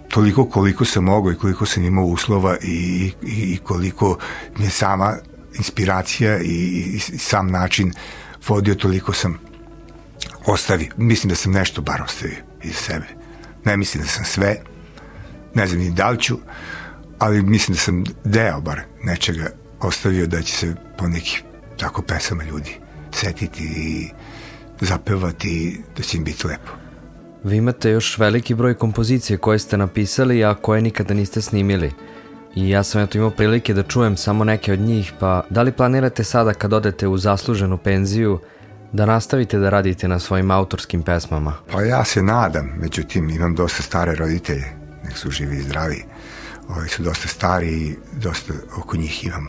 toliko 0.09 0.45
koliko 0.45 0.85
sam 0.85 1.03
mogao 1.03 1.31
i 1.31 1.35
koliko 1.35 1.65
sam 1.65 1.83
imao 1.83 2.05
uslova 2.05 2.57
i, 2.61 3.11
i, 3.23 3.53
i 3.53 3.57
koliko 3.57 4.17
mi 4.57 4.65
je 4.65 4.69
sama 4.69 5.15
inspiracija 5.57 6.39
i, 6.39 6.47
i, 6.47 6.95
i 6.95 6.99
sam 6.99 7.47
način 7.47 7.93
vodio, 8.47 8.75
toliko 8.75 9.13
sam 9.13 9.39
ostavio. 10.45 10.91
Mislim 10.97 11.29
da 11.29 11.35
sam 11.35 11.51
nešto 11.51 11.81
bar 11.81 12.01
ostavio 12.01 12.37
iz 12.63 12.75
sebe. 12.75 13.05
Ne 13.65 13.77
mislim 13.77 14.03
da 14.03 14.09
sam 14.09 14.25
sve, 14.25 14.55
ne 15.53 15.67
znam 15.67 15.79
ni 15.79 15.91
da 15.91 16.09
li 16.09 16.21
ću, 16.21 16.37
ali 17.19 17.41
mislim 17.41 17.75
da 17.75 17.81
sam 17.81 18.03
deo 18.23 18.61
bar 18.61 18.81
nečega 19.03 19.49
ostavio 19.79 20.27
da 20.27 20.41
će 20.41 20.53
se 20.53 20.75
po 20.97 21.07
nekih 21.07 21.43
tako 21.77 22.01
pesama 22.01 22.43
ljudi 22.43 22.77
setiti 23.11 23.63
i 23.63 24.09
zapevati 24.81 25.81
da 25.97 26.03
će 26.03 26.17
im 26.17 26.23
biti 26.23 26.47
lepo. 26.47 26.84
Vi 27.45 27.57
imate 27.57 27.89
još 27.89 28.17
veliki 28.17 28.55
broj 28.55 28.73
kompozicije 28.73 29.37
koje 29.37 29.59
ste 29.59 29.77
napisali, 29.77 30.43
a 30.45 30.53
koje 30.53 30.81
nikada 30.81 31.13
niste 31.13 31.41
snimili. 31.41 31.91
I 32.55 32.69
ja 32.69 32.83
sam 32.83 33.01
eto 33.01 33.17
imao 33.17 33.29
prilike 33.29 33.73
da 33.73 33.83
čujem 33.83 34.17
samo 34.17 34.43
neke 34.43 34.73
od 34.73 34.79
njih, 34.79 35.13
pa 35.19 35.43
da 35.49 35.61
li 35.61 35.71
planirate 35.71 36.23
sada 36.23 36.53
kad 36.53 36.73
odete 36.73 37.07
u 37.07 37.17
zasluženu 37.17 37.77
penziju 37.77 38.39
da 38.91 39.05
nastavite 39.05 39.59
da 39.59 39.69
radite 39.69 40.07
na 40.07 40.19
svojim 40.19 40.51
autorskim 40.51 41.03
pesmama? 41.03 41.53
Pa 41.71 41.81
ja 41.81 42.05
se 42.05 42.23
nadam, 42.23 42.69
međutim 42.77 43.29
imam 43.29 43.55
dosta 43.55 43.83
stare 43.83 44.15
roditelje, 44.15 44.65
nek 45.03 45.17
su 45.17 45.31
živi 45.31 45.57
i 45.57 45.61
zdravi. 45.61 46.03
Ovi 46.69 46.89
su 46.89 47.03
dosta 47.03 47.27
stari 47.27 47.67
i 47.67 47.95
dosta 48.13 48.53
oko 48.77 48.97
njih 48.97 49.25
imam 49.25 49.47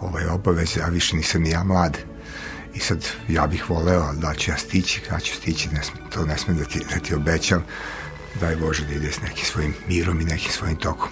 ovaj, 0.00 0.26
obaveze, 0.26 0.80
a 0.82 0.88
više 0.88 1.16
nisam 1.16 1.42
ni 1.42 1.50
ja 1.50 1.64
mlad. 1.64 1.98
I 2.74 2.80
sad 2.80 3.06
ja 3.28 3.46
bih 3.46 3.70
voleo 3.70 4.12
da 4.12 4.34
ću 4.34 4.50
ja 4.50 4.56
stići, 4.56 5.00
kada 5.00 5.20
ću 5.20 5.34
stići, 5.34 5.68
ne 5.68 5.82
sme, 5.82 5.96
to 6.10 6.24
ne 6.24 6.38
smem 6.38 6.56
da 6.56 6.64
ti, 6.64 6.80
da 6.94 7.00
ti 7.00 7.14
obećam. 7.14 7.64
Daj 8.40 8.56
Bože 8.56 8.84
da 8.86 8.94
ide 8.94 9.12
s 9.12 9.20
nekim 9.20 9.44
svojim 9.44 9.74
mirom 9.88 10.20
i 10.20 10.24
nekim 10.24 10.52
svojim 10.52 10.76
tokom. 10.76 11.08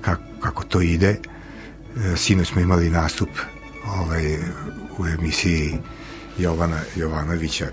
Kako, 0.00 0.22
kako 0.40 0.64
to 0.64 0.80
ide, 0.80 1.10
e, 1.10 2.16
sinoć 2.16 2.48
smo 2.48 2.60
imali 2.60 2.90
nastup 2.90 3.28
ovaj, 3.86 4.36
u 4.98 5.06
emisiji 5.06 5.78
Jovana 6.38 6.80
Jovanovića 6.96 7.66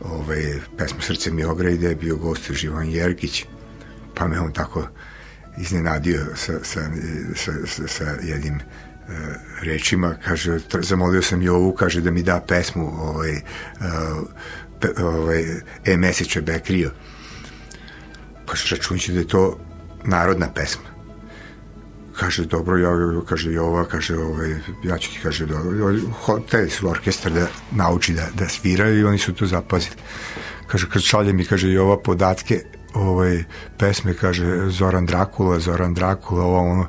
ovaj, 0.00 0.60
pesma 0.78 1.00
Srce 1.00 1.30
mi 1.30 1.44
ogre 1.44 1.72
gde 1.72 1.88
je 1.88 1.94
bio 1.94 2.16
gost 2.16 2.52
Živan 2.52 2.90
Jergić 2.90 3.44
pa 4.14 4.28
me 4.28 4.40
on 4.40 4.52
tako 4.52 4.88
iznenadio 5.58 6.26
sa, 6.36 6.52
sa, 6.62 6.80
sa, 7.36 7.52
sa, 7.66 7.88
sa 7.88 8.04
jednim 8.04 8.60
rečima, 9.62 10.14
kaže, 10.24 10.58
zamolio 10.80 11.22
sam 11.22 11.42
Jovu, 11.42 11.72
kaže 11.72 12.00
da 12.00 12.10
mi 12.10 12.22
da 12.22 12.40
pesmu 12.48 12.92
ovaj, 13.00 13.32
uh, 13.32 15.04
ovaj, 15.04 15.44
E 15.84 15.96
meseče 15.96 16.40
Bekrio. 16.40 16.90
Kaže, 18.46 18.76
računći 18.76 19.12
da 19.12 19.18
je 19.18 19.28
to 19.28 19.58
narodna 20.04 20.48
pesma. 20.54 20.92
Kaže, 22.16 22.44
dobro, 22.44 22.78
ja, 22.78 22.90
kaže, 23.28 23.52
Jova, 23.52 23.84
kaže, 23.84 24.16
ovaj, 24.16 24.50
ja 24.84 24.98
ću 24.98 25.10
ti, 25.12 25.18
kaže, 25.22 25.46
da, 25.46 25.58
hoteli 26.12 26.70
su 26.70 26.88
orkestar 26.88 27.32
da 27.32 27.46
nauči 27.70 28.12
da, 28.12 28.28
da 28.34 28.48
sviraju 28.48 29.00
i 29.00 29.04
oni 29.04 29.18
su 29.18 29.32
to 29.32 29.46
zapazili. 29.46 29.96
Kaže, 30.66 30.88
kad 30.90 31.02
šalje 31.02 31.32
mi, 31.32 31.44
kaže, 31.44 31.72
Jova 31.72 31.98
podatke, 32.02 32.64
ovaj, 32.94 33.44
pesme, 33.78 34.14
kaže, 34.14 34.68
Zoran 34.68 35.06
Drakula, 35.06 35.58
Zoran 35.58 35.94
Drakula, 35.94 36.44
ovo, 36.44 36.58
ono, 36.58 36.86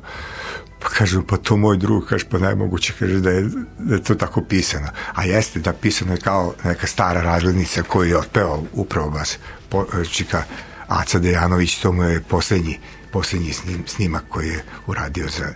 Pa 0.84 0.90
kažu, 0.90 1.22
pa 1.22 1.36
to 1.36 1.56
moj 1.56 1.76
drug, 1.76 2.04
kaže, 2.08 2.24
pa 2.30 2.38
najmoguće, 2.38 2.92
kaže, 2.98 3.20
da 3.20 3.30
je, 3.30 3.48
da 3.78 3.94
je 3.94 4.02
to 4.02 4.14
tako 4.14 4.42
pisano. 4.44 4.88
A 5.14 5.24
jeste 5.24 5.60
da 5.60 5.72
pisano 5.72 6.12
je 6.12 6.20
kao 6.20 6.54
neka 6.64 6.86
stara 6.86 7.20
razglednica 7.20 7.82
koju 7.82 8.08
je 8.08 8.18
otpevao 8.18 8.64
upravo 8.72 9.10
bas 9.10 9.38
po, 9.68 9.86
čika 10.10 10.42
Aca 10.88 11.18
Dejanović, 11.18 11.78
to 11.78 11.92
mu 11.92 12.04
je 12.04 12.22
poslednji, 12.22 12.78
poslednji 13.12 13.52
snim, 13.52 13.82
snimak 13.86 14.24
koji 14.28 14.48
je 14.48 14.64
uradio 14.86 15.26
za, 15.28 15.46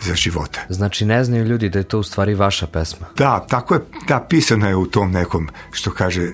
za 0.00 0.14
života. 0.14 0.60
Znači 0.68 1.04
ne 1.04 1.24
znaju 1.24 1.44
ljudi 1.44 1.68
da 1.68 1.78
je 1.78 1.88
to 1.88 1.98
u 1.98 2.02
stvari 2.02 2.34
vaša 2.34 2.66
pesma? 2.66 3.06
Da, 3.16 3.46
tako 3.48 3.74
je, 3.74 3.80
da, 4.08 4.20
pisana 4.20 4.68
je 4.68 4.76
u 4.76 4.86
tom 4.86 5.10
nekom, 5.10 5.48
što 5.72 5.90
kaže, 5.90 6.32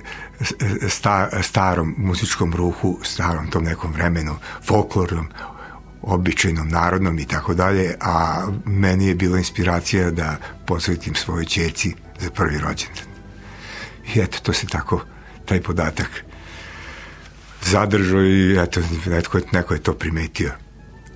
sta, 0.88 1.42
starom 1.42 1.94
muzičkom 1.98 2.54
ruhu, 2.54 2.98
starom 3.02 3.50
tom 3.50 3.64
nekom 3.64 3.92
vremenu, 3.92 4.36
folklornom, 4.62 5.28
običajnom, 6.02 6.68
narodnom 6.68 7.18
i 7.18 7.26
tako 7.26 7.54
dalje, 7.54 7.94
a 8.00 8.46
meni 8.64 9.06
je 9.06 9.14
bila 9.14 9.38
inspiracija 9.38 10.10
da 10.10 10.36
posvetim 10.66 11.14
svojoj 11.14 11.44
čerci 11.44 11.94
za 12.20 12.30
prvi 12.30 12.58
rođendan. 12.58 13.04
I 14.14 14.20
eto, 14.20 14.38
to 14.42 14.52
se 14.52 14.66
tako, 14.66 15.00
taj 15.44 15.62
podatak 15.62 16.24
zadržao 17.62 18.22
i 18.22 18.58
eto, 18.62 18.80
netko, 19.06 19.40
neko 19.52 19.74
je 19.74 19.82
to 19.82 19.94
primetio. 19.94 20.52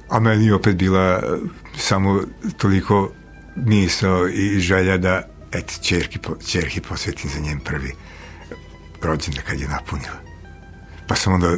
A 0.08 0.20
meni 0.20 0.46
je 0.46 0.54
opet 0.54 0.76
bila 0.76 1.22
samo 1.76 2.20
toliko 2.56 3.12
misao 3.56 4.28
i 4.28 4.60
želja 4.60 4.96
da 4.96 5.28
eto, 5.52 5.74
čerki, 5.82 6.18
čerki 6.46 6.80
posvetim 6.80 7.30
za 7.30 7.40
njen 7.40 7.60
prvi 7.60 7.92
rođendan 9.02 9.44
kad 9.46 9.60
je 9.60 9.68
napunila. 9.68 10.16
Pa 11.06 11.14
sam 11.16 11.32
onda 11.32 11.56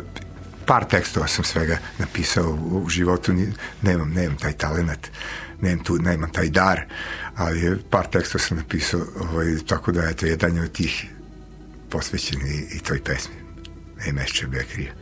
par 0.66 0.84
tekstova 0.84 1.26
sam 1.26 1.44
svega 1.44 1.78
napisao 1.98 2.50
u, 2.50 2.82
u 2.84 2.88
životu, 2.88 3.32
nemam, 3.82 4.12
nemam 4.12 4.36
taj 4.36 4.52
talent, 4.52 5.08
nemam, 5.60 5.84
tu, 5.84 5.98
nemam 5.98 6.30
taj 6.30 6.48
dar, 6.48 6.80
ali 7.36 7.78
par 7.90 8.06
tekstova 8.06 8.44
sam 8.44 8.56
napisao, 8.56 9.00
ovaj, 9.20 9.46
tako 9.66 9.92
da 9.92 10.08
eto, 10.10 10.26
jedan 10.26 10.56
je 10.56 10.62
od 10.62 10.72
tih 10.72 11.06
posvećen 11.90 12.40
i, 12.40 12.76
i 12.76 12.80
toj 12.80 13.04
pesmi. 13.04 13.34
Mešće 14.12 14.46
Bekrija. 14.46 14.92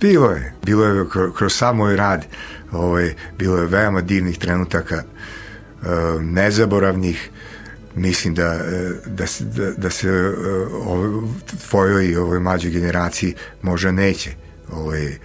Bilo 0.00 0.30
je, 0.30 0.54
bilo 0.64 0.84
je 0.84 1.04
kroz 1.36 1.54
sam 1.54 1.76
moj 1.76 1.96
rad, 1.96 2.26
ovaj, 2.72 3.14
bilo 3.38 3.58
je 3.58 3.66
veoma 3.66 4.00
divnih 4.00 4.38
trenutaka, 4.38 4.96
eh, 4.96 5.86
nezaboravnih, 6.20 7.30
mislim 7.94 8.34
da, 8.34 8.58
da, 9.06 9.24
da, 9.40 9.70
da 9.70 9.90
se 9.90 10.10
ovoj, 10.72 11.28
tvojoj 11.68 12.06
i 12.06 12.16
ovoj 12.16 12.40
mlađoj 12.40 12.70
generaciji 12.70 13.34
možda 13.62 13.92
neće 13.92 14.43
ovaj, 14.74 15.06
e, 15.06 15.18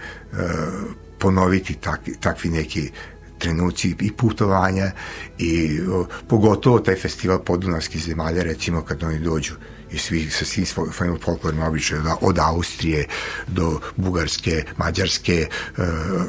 ponoviti 1.18 1.74
tak, 1.74 2.00
takvi 2.20 2.50
neki 2.50 2.90
trenuci 3.38 3.94
i 4.00 4.12
putovanja 4.12 4.90
i 5.38 5.80
o, 5.80 6.06
pogotovo 6.28 6.78
taj 6.78 6.96
festival 6.96 7.38
podunavskih 7.38 8.02
zemalja 8.02 8.42
recimo 8.42 8.82
kad 8.82 9.02
oni 9.02 9.18
dođu 9.18 9.54
i 9.92 9.98
svi 9.98 10.30
sa 10.30 10.44
svim 10.44 10.66
svojim 10.66 11.18
folklornim 11.24 11.62
običajima 11.62 12.16
od 12.20 12.38
Austrije 12.38 13.06
do 13.46 13.80
Bugarske, 13.96 14.64
Mađarske, 14.76 15.32
e, 15.32 15.48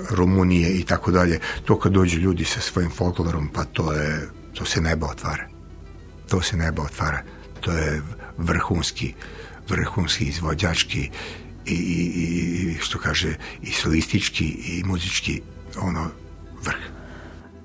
Rumunije 0.09 0.69
i 0.69 0.83
tako 0.83 1.11
dalje. 1.11 1.39
To 1.65 1.79
kad 1.79 1.91
dođu 1.91 2.19
ljudi 2.19 2.45
sa 2.45 2.61
svojim 2.61 2.91
folklorom, 2.91 3.49
pa 3.53 3.63
to 3.63 3.93
je 3.93 4.29
to 4.53 4.65
se 4.65 4.81
nebo 4.81 5.07
otvara. 5.07 5.47
to 6.29 6.41
se 6.41 6.57
neba 6.57 6.83
otvara. 6.83 7.23
To 7.59 7.71
je 7.71 8.01
vrhunski, 8.37 9.13
vrhunski 9.69 10.25
izvođački 10.25 11.09
i, 11.65 11.73
i, 11.73 12.23
i 12.71 12.77
što 12.79 12.99
kaže 12.99 13.35
i 13.61 13.71
solistički 13.71 14.45
i 14.45 14.83
muzički 14.85 15.41
ono 15.81 16.09
vrh. 16.63 16.79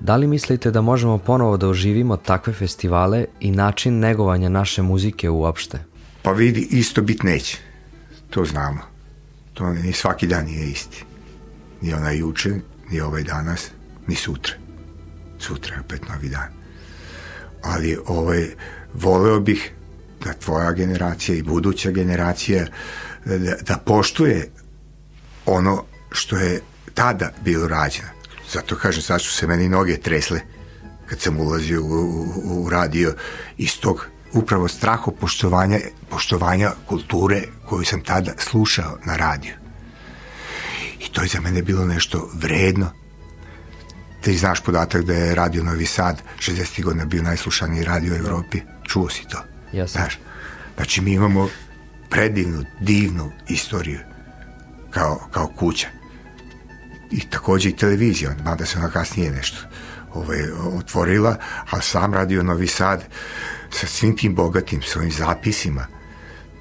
Da 0.00 0.16
li 0.16 0.26
mislite 0.26 0.70
da 0.70 0.80
možemo 0.80 1.18
ponovo 1.18 1.56
da 1.56 1.68
oživimo 1.68 2.16
takve 2.16 2.52
festivale 2.52 3.24
i 3.40 3.50
način 3.50 3.98
negovanja 3.98 4.48
naše 4.48 4.82
muzike 4.82 5.30
uopšte? 5.30 5.84
Pa 6.22 6.32
vidi, 6.32 6.68
isto 6.70 7.02
bit 7.02 7.22
neće. 7.22 7.58
To 8.30 8.44
znamo. 8.44 8.80
To 9.54 9.72
ni 9.72 9.92
svaki 9.92 10.26
dan 10.26 10.44
nije 10.44 10.70
isti. 10.70 11.04
Ni 11.80 11.94
onaj 11.94 12.18
juče, 12.18 12.50
ni 12.90 13.00
ovaj 13.00 13.22
danas, 13.22 13.70
ni 14.06 14.14
sutra. 14.14 14.54
Sutra 15.38 15.74
je 15.74 15.80
opet 15.80 16.08
novi 16.08 16.28
dan. 16.28 16.48
Ali 17.62 17.98
ovaj, 18.06 18.46
voleo 18.94 19.40
bih 19.40 19.72
da 20.24 20.32
tvoja 20.32 20.72
generacija 20.72 21.36
i 21.36 21.42
buduća 21.42 21.90
generacija 21.90 22.64
da, 22.64 22.70
da 23.62 23.76
poštuje 23.84 24.50
ono 25.46 25.84
što 26.10 26.36
je 26.36 26.60
tada 26.94 27.30
bilo 27.44 27.68
rađeno. 27.68 28.08
Zato 28.52 28.76
kažem, 28.76 29.02
sad 29.02 29.22
su 29.22 29.32
se 29.32 29.46
meni 29.46 29.68
noge 29.68 29.96
tresle 29.96 30.40
kad 31.06 31.20
sam 31.20 31.40
ulazio 31.40 31.82
u, 31.82 31.86
u, 31.86 32.64
u 32.64 32.70
radio 32.70 33.14
iz 33.56 33.80
tog 33.80 34.06
upravo 34.32 34.68
straho 34.68 35.10
poštovanja, 35.10 35.78
poštovanja 36.10 36.72
kulture 36.86 37.42
koju 37.68 37.84
sam 37.84 38.00
tada 38.00 38.32
slušao 38.38 38.98
na 39.04 39.16
radiju. 39.16 39.54
I 41.00 41.12
to 41.12 41.22
je 41.22 41.28
za 41.28 41.40
mene 41.40 41.62
bilo 41.62 41.84
nešto 41.84 42.30
vredno. 42.34 42.90
Ti 44.20 44.36
znaš 44.36 44.60
podatak 44.60 45.02
da 45.02 45.14
je 45.14 45.34
radio 45.34 45.64
Novi 45.64 45.86
Sad 45.86 46.22
60. 46.38 46.82
godina 46.82 47.04
bio 47.04 47.22
najslušaniji 47.22 47.84
radio 47.84 48.14
u 48.14 48.16
Evropi. 48.16 48.60
Čuo 48.84 49.08
si 49.08 49.28
to? 49.28 49.38
Jasno. 49.72 50.00
Znaš, 50.00 50.18
znači 50.76 51.00
mi 51.00 51.12
imamo 51.12 51.48
predivnu, 52.10 52.64
divnu 52.80 53.32
istoriju 53.48 53.98
kao, 54.90 55.28
kao 55.30 55.46
kuća. 55.46 55.86
I 57.10 57.20
takođe 57.30 57.68
i 57.68 57.76
televizija, 57.76 58.34
mada 58.44 58.66
se 58.66 58.78
ona 58.78 58.90
kasnije 58.90 59.30
nešto 59.30 59.58
ovaj, 60.14 60.42
otvorila, 60.78 61.36
a 61.70 61.80
sam 61.80 62.14
radio 62.14 62.42
Novi 62.42 62.66
Sad 62.66 63.04
sa 63.70 63.86
svim 63.86 64.16
tim 64.16 64.34
bogatim 64.34 64.82
svojim 64.82 65.12
zapisima, 65.12 65.86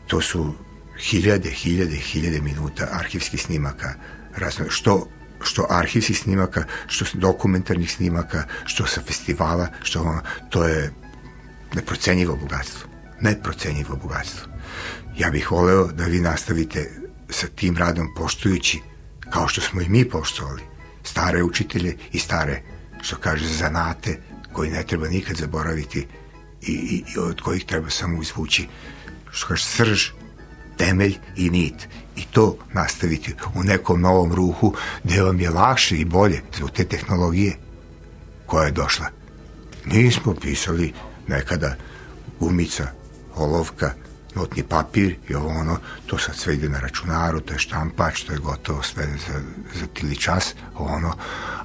to 0.08 0.22
su 0.22 0.54
hiljade, 1.00 1.50
hiljade, 1.50 1.96
hiljade 1.96 2.42
minuta 2.42 2.88
arhivskih 2.92 3.42
snimaka, 3.42 3.94
razno, 4.38 4.66
što 4.70 5.08
što 5.42 5.68
arhivskih 5.70 6.20
snimaka, 6.20 6.64
što 6.88 7.06
dokumentarnih 7.14 7.92
snimaka, 7.92 8.44
što 8.66 8.86
sa 8.86 9.02
festivala, 9.02 9.68
što 9.84 10.02
ono, 10.02 10.22
to 10.50 10.64
je 10.64 10.94
neprocenjivo 11.74 12.36
bogatstvo. 12.36 12.90
Neprocenjivo 13.22 13.96
bogatstvo. 13.96 14.55
Ja 15.18 15.30
bih 15.30 15.52
voleo 15.52 15.88
da 15.88 16.06
vi 16.06 16.20
nastavite 16.20 16.92
sa 17.30 17.48
tim 17.48 17.78
radom 17.78 18.14
poštujući, 18.16 18.80
kao 19.30 19.48
što 19.48 19.62
smo 19.62 19.82
i 19.82 19.90
mi 19.90 20.10
poštovali, 20.10 20.62
stare 21.04 21.44
učitelje 21.44 21.98
i 22.12 22.20
stare, 22.20 22.62
što 23.02 23.16
kaže, 23.16 23.48
zanate, 23.48 24.20
koji 24.54 24.72
ne 24.72 24.84
treba 24.84 25.08
nikad 25.08 25.38
zaboraviti 25.38 26.08
i, 26.62 26.72
i, 26.72 27.04
i 27.16 27.20
od 27.20 27.42
kojih 27.42 27.66
treba 27.66 27.90
samo 27.90 28.22
izvući, 28.22 28.68
što 29.32 29.48
kaže, 29.48 29.64
srž, 29.64 30.10
temelj 30.78 31.18
i 31.36 31.50
nit. 31.50 31.88
I 32.16 32.24
to 32.32 32.58
nastaviti 32.74 33.34
u 33.56 33.64
nekom 33.64 34.02
novom 34.02 34.34
ruhu 34.34 34.74
gde 35.04 35.22
vam 35.22 35.40
je 35.40 35.50
lakše 35.50 35.98
i 35.98 36.06
bolje 36.06 36.42
zbog 36.58 36.72
te 36.72 36.86
tehnologije 36.86 37.58
koja 38.46 38.66
je 38.66 38.72
došla. 38.72 39.06
Mi 39.86 40.12
smo 40.12 40.36
pisali 40.36 40.94
nekada 41.28 41.76
gumica, 42.40 42.88
olovka, 43.36 43.94
notni 44.36 44.64
papir 44.64 45.16
i 45.30 45.36
ovo 45.36 45.48
ono, 45.48 45.80
to 46.06 46.18
sad 46.18 46.36
sve 46.36 46.56
ide 46.56 46.70
na 46.70 46.80
računaru, 46.80 47.40
to 47.40 47.54
je 47.54 47.60
štampač, 47.60 48.24
to 48.24 48.34
je 48.34 48.40
gotovo 48.40 48.84
sve 48.84 49.06
za, 49.06 49.42
za 49.80 49.86
tili 49.94 50.16
čas, 50.16 50.56
ono, 50.76 51.14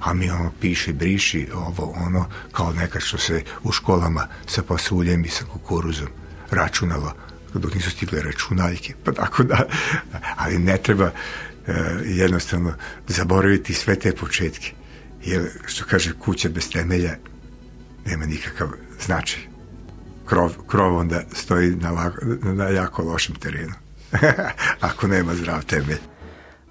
a 0.00 0.14
mi 0.14 0.30
ono 0.30 0.52
piše, 0.60 0.92
briši, 0.92 1.48
ovo 1.54 1.94
ono, 2.06 2.26
kao 2.52 2.72
nekad 2.72 3.02
što 3.02 3.18
se 3.18 3.42
u 3.62 3.72
školama 3.72 4.28
sa 4.46 4.62
pasuljem 4.62 5.24
i 5.24 5.28
sa 5.28 5.44
kukuruzom 5.44 6.08
računalo, 6.50 7.14
dok 7.54 7.74
nisu 7.74 7.90
stigle 7.90 8.22
računaljke, 8.22 8.94
pa 9.04 9.12
tako 9.12 9.42
da, 9.42 9.66
ali 10.36 10.58
ne 10.58 10.76
treba 10.76 11.10
e, 11.10 11.12
jednostavno 12.04 12.74
zaboraviti 13.08 13.74
sve 13.74 13.96
te 13.96 14.14
početke, 14.14 14.72
jer 15.24 15.50
što 15.66 15.84
kaže 15.84 16.12
kuća 16.18 16.48
bez 16.48 16.70
temelja 16.70 17.16
nema 18.06 18.26
nikakav 18.26 18.68
značaj 19.06 19.49
krov, 20.30 20.52
krov 20.66 20.96
onda 20.96 21.22
stoji 21.32 21.70
na, 21.70 21.90
lako, 21.90 22.18
na 22.42 22.64
jako 22.64 23.02
lošem 23.02 23.34
terenu. 23.34 23.74
Ako 24.88 25.06
nema 25.06 25.34
zdrav 25.34 25.64
temelj. 25.64 25.98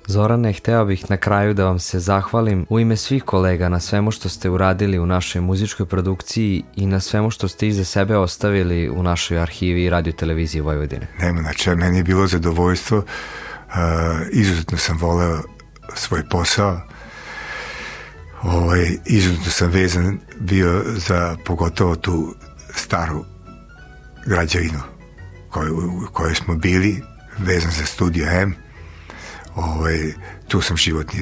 Zorane, 0.08 0.54
hteo 0.54 0.86
bih 0.86 1.10
na 1.10 1.18
kraju 1.18 1.54
da 1.54 1.66
vam 1.66 1.80
se 1.80 2.00
zahvalim 2.00 2.66
u 2.70 2.80
ime 2.80 2.96
svih 2.96 3.24
kolega 3.24 3.70
na 3.70 3.80
svemu 3.80 4.12
što 4.12 4.30
ste 4.30 4.50
uradili 4.50 5.00
u 5.00 5.06
našoj 5.06 5.42
muzičkoj 5.42 5.86
produkciji 5.86 6.64
i 6.76 6.86
na 6.86 7.00
svemu 7.00 7.32
što 7.32 7.48
ste 7.48 7.68
iza 7.68 7.84
sebe 7.84 8.18
ostavili 8.18 8.90
u 8.90 9.04
našoj 9.04 9.40
arhivi 9.40 9.84
i 9.84 9.90
radio 9.90 10.14
televiziji 10.14 10.62
Vojvodine. 10.62 11.08
Nema 11.20 11.42
na 11.42 11.76
meni 11.76 11.98
je 11.98 12.04
bilo 12.04 12.28
zadovoljstvo, 12.28 12.98
uh, 12.98 13.06
izuzetno 14.32 14.78
sam 14.78 14.98
voleo 14.98 15.42
svoj 15.96 16.24
posao, 16.30 16.82
ovaj, 18.44 18.98
izuzetno 19.06 19.52
sam 19.52 19.72
vezan 19.72 20.20
bio 20.40 20.84
za 20.86 21.38
pogotovo 21.46 21.96
tu 21.96 22.36
staru 22.76 23.26
građevinu 24.30 24.80
koju, 25.50 26.08
kojoj 26.14 26.36
smo 26.36 26.56
bili, 26.56 27.02
vezan 27.38 27.72
za 27.72 27.86
studio 27.86 28.28
M. 28.32 28.56
Ovaj, 29.56 30.14
tu 30.48 30.62
sam 30.62 30.78
životni 30.78 31.20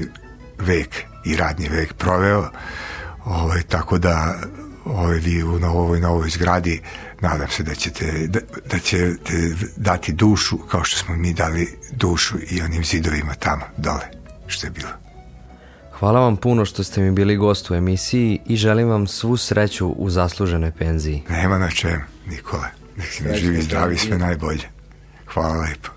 vek 0.59 1.03
i 1.25 1.35
radni 1.35 1.69
vek 1.69 1.93
proveo, 1.93 2.49
ovaj, 3.25 3.61
tako 3.61 3.97
da 3.97 4.35
ovaj, 4.85 5.17
vi 5.17 5.43
u 5.43 5.59
novoj, 5.59 5.99
novoj 5.99 6.29
zgradi 6.29 6.81
nadam 7.21 7.47
se 7.49 7.63
da 7.63 7.75
ćete, 7.75 8.27
da, 8.27 8.39
da 8.71 8.79
ćete 8.79 9.55
dati 9.75 10.13
dušu 10.13 10.57
kao 10.57 10.83
što 10.83 10.97
smo 10.97 11.15
mi 11.15 11.33
dali 11.33 11.77
dušu 11.91 12.37
i 12.49 12.61
onim 12.61 12.83
zidovima 12.83 13.33
tamo 13.33 13.65
dole 13.77 14.07
što 14.47 14.67
je 14.67 14.71
bilo. 14.71 14.89
Hvala 15.99 16.19
vam 16.19 16.37
puno 16.37 16.65
što 16.65 16.83
ste 16.83 17.01
mi 17.01 17.11
bili 17.11 17.37
gost 17.37 17.71
u 17.71 17.75
emisiji 17.75 18.39
i 18.45 18.55
želim 18.55 18.89
vam 18.89 19.07
svu 19.07 19.37
sreću 19.37 19.87
u 19.87 20.09
zasluženoj 20.09 20.71
penziji. 20.71 21.23
Nema 21.29 21.57
na 21.57 21.69
čem, 21.69 22.01
Nikola. 22.25 22.86
Nek 22.97 23.11
si 23.13 23.23
mi 23.23 23.37
živi 23.37 23.61
zdravi, 23.61 23.97
sve 23.97 24.17
najbolje. 24.17 24.69
Hvala 25.33 25.55
lepo. 25.61 25.96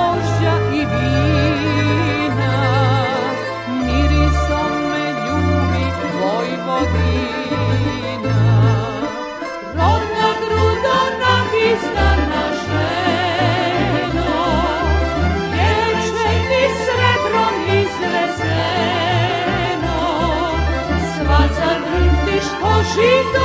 Chico! 22.93 23.40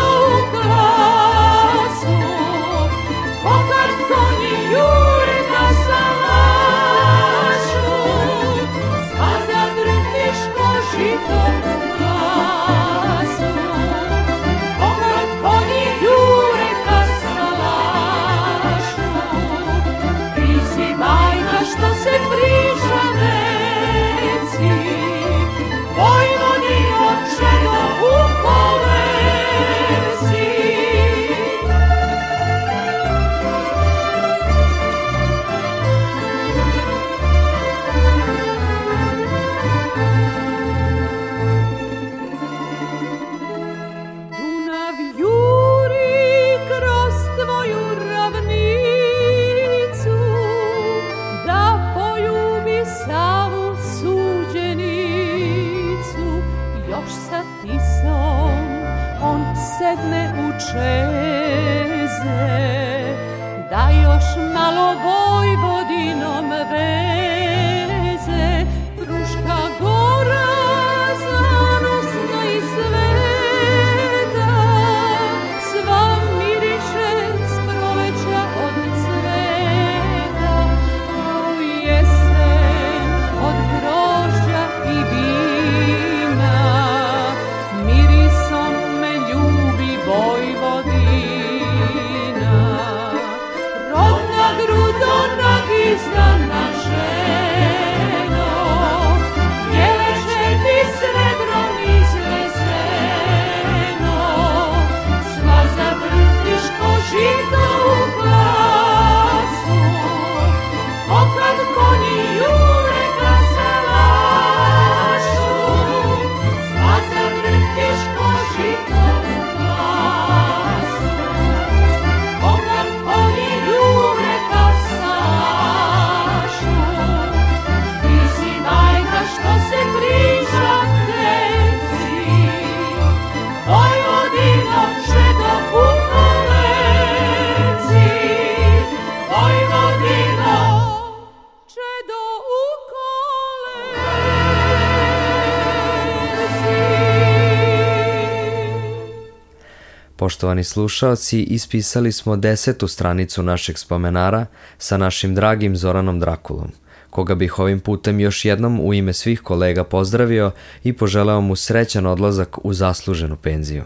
Poštovani 150.47 150.64
slušaoci, 150.64 151.42
ispisali 151.42 152.12
smo 152.12 152.36
desetu 152.36 152.88
stranicu 152.88 153.42
našeg 153.42 153.78
spomenara 153.78 154.47
sa 154.78 154.97
našim 154.97 155.34
dragim 155.34 155.76
Zoranom 155.76 156.20
Drakulom, 156.20 156.70
koga 157.11 157.34
bih 157.34 157.59
ovim 157.59 157.80
putem 157.80 158.20
još 158.20 158.44
jednom 158.44 158.80
u 158.80 158.94
ime 158.94 159.12
svih 159.12 159.40
kolega 159.40 159.84
pozdravio 159.84 160.51
i 160.84 160.92
poželeo 160.92 161.40
mu 161.40 161.57
srećan 161.57 162.07
odlazak 162.07 162.59
u 162.64 162.72
zasluženu 162.72 163.36
penziju. 163.36 163.84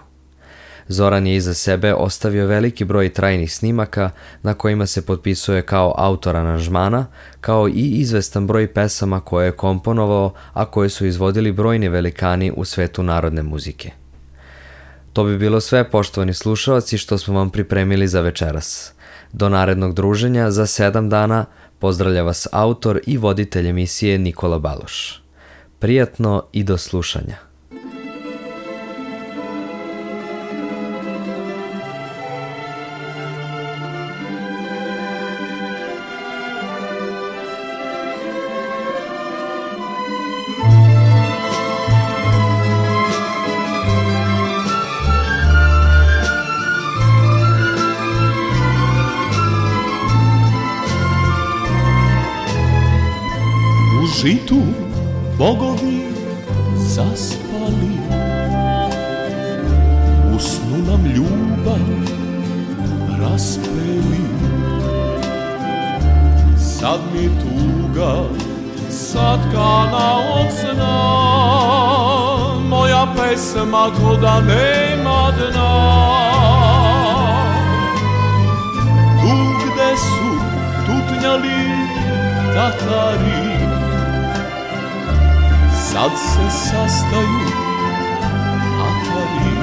Zoran 0.88 1.26
je 1.26 1.36
iza 1.36 1.54
sebe 1.54 1.94
ostavio 1.94 2.46
veliki 2.46 2.84
broj 2.84 3.08
trajnih 3.12 3.54
snimaka 3.54 4.10
na 4.42 4.54
kojima 4.54 4.86
se 4.86 5.06
potpisuje 5.06 5.62
kao 5.62 5.94
autor 5.96 6.36
aranžmana, 6.36 7.06
kao 7.40 7.68
i 7.68 7.90
izvestan 8.04 8.46
broj 8.46 8.72
pesama 8.72 9.20
koje 9.20 9.46
je 9.46 9.56
komponovao, 9.56 10.34
a 10.52 10.64
koje 10.64 10.88
su 10.88 11.06
izvodili 11.06 11.52
brojni 11.52 11.88
velikani 11.88 12.52
u 12.56 12.64
svetu 12.64 13.02
narodne 13.02 13.42
muzike. 13.42 13.99
To 15.12 15.24
bi 15.24 15.38
bilo 15.38 15.60
sve, 15.60 15.90
poštovani 15.90 16.34
slušalci, 16.34 16.98
što 16.98 17.18
smo 17.18 17.34
vam 17.34 17.50
pripremili 17.50 18.08
za 18.08 18.20
večeras. 18.20 18.92
Do 19.32 19.48
narednog 19.48 19.94
druženja 19.94 20.50
za 20.50 20.66
sedam 20.66 21.08
dana 21.08 21.44
pozdravlja 21.78 22.22
vas 22.22 22.46
autor 22.52 23.00
i 23.06 23.18
voditelj 23.18 23.68
emisije 23.68 24.18
Nikola 24.18 24.58
Baloš. 24.58 25.22
Prijatno 25.78 26.44
i 26.52 26.64
do 26.64 26.78
slušanja. 26.78 27.49
Bogovi 55.40 56.04
zaspali. 56.76 57.96
U 60.34 60.38
snu 60.38 60.78
nam 60.88 61.04
ljubav 61.06 61.88
raspeli. 63.22 64.24
Sad 66.58 67.00
mi 67.12 67.30
tuga 67.40 68.14
satkana 68.90 70.18
od 70.34 70.52
sna. 70.60 70.98
Moja 72.68 73.06
pesma 73.16 73.90
to 73.90 74.16
da 74.16 74.40
nema 74.40 75.32
dna. 75.38 75.72
Tu 79.20 79.36
gde 79.64 79.96
su 79.96 80.30
tutnjali 80.86 81.60
tatari 82.54 83.59
Sad 86.00 86.12
se 86.18 86.50
sastaju 86.50 87.46
atari 88.88 89.56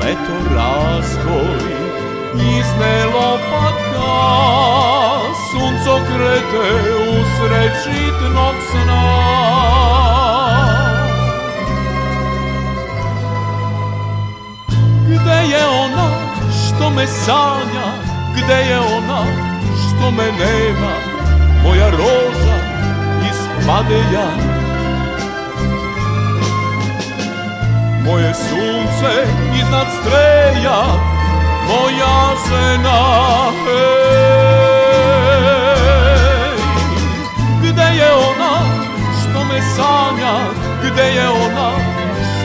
Leto 0.00 0.54
razboj 0.54 1.64
izne 2.34 3.04
lopatka 3.04 4.14
Sunco 5.50 5.98
krete 6.06 6.66
usred 7.10 7.72
žitnog 7.84 8.54
sna. 8.70 9.04
Gde 15.06 15.56
je 15.56 15.66
ona 15.66 16.10
što 16.52 16.90
me 16.90 17.06
sanja 17.06 17.88
Gde 18.36 18.54
je 18.54 18.78
ona 18.78 19.24
što 19.78 20.10
me 20.10 20.24
nema? 20.24 20.94
Moja 21.64 21.90
roža 21.90 22.33
ja. 24.12 24.28
Moje 28.04 28.34
sunce 28.34 29.12
iznad 29.56 29.86
streja 30.00 30.82
Moja 31.68 32.34
žena 32.48 33.00
hej. 33.64 33.84
Gde 37.62 37.88
je 37.96 38.12
ona 38.14 38.54
što 39.20 39.44
me 39.44 39.60
sanja 39.76 40.34
Gde 40.82 41.02
je 41.02 41.28
ona 41.28 41.70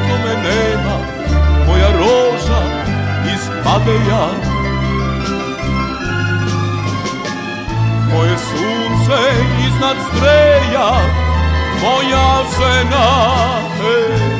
što 0.05 0.13
me 0.27 0.33
nema? 0.43 1.19
Spade 3.69 3.93
ja. 4.09 4.27
Moje 8.13 8.37
sunce 8.37 9.19
iznad 9.67 9.97
streja 10.07 10.38
Moja 11.81 12.43
žena 12.57 13.05
hey. 13.81 14.39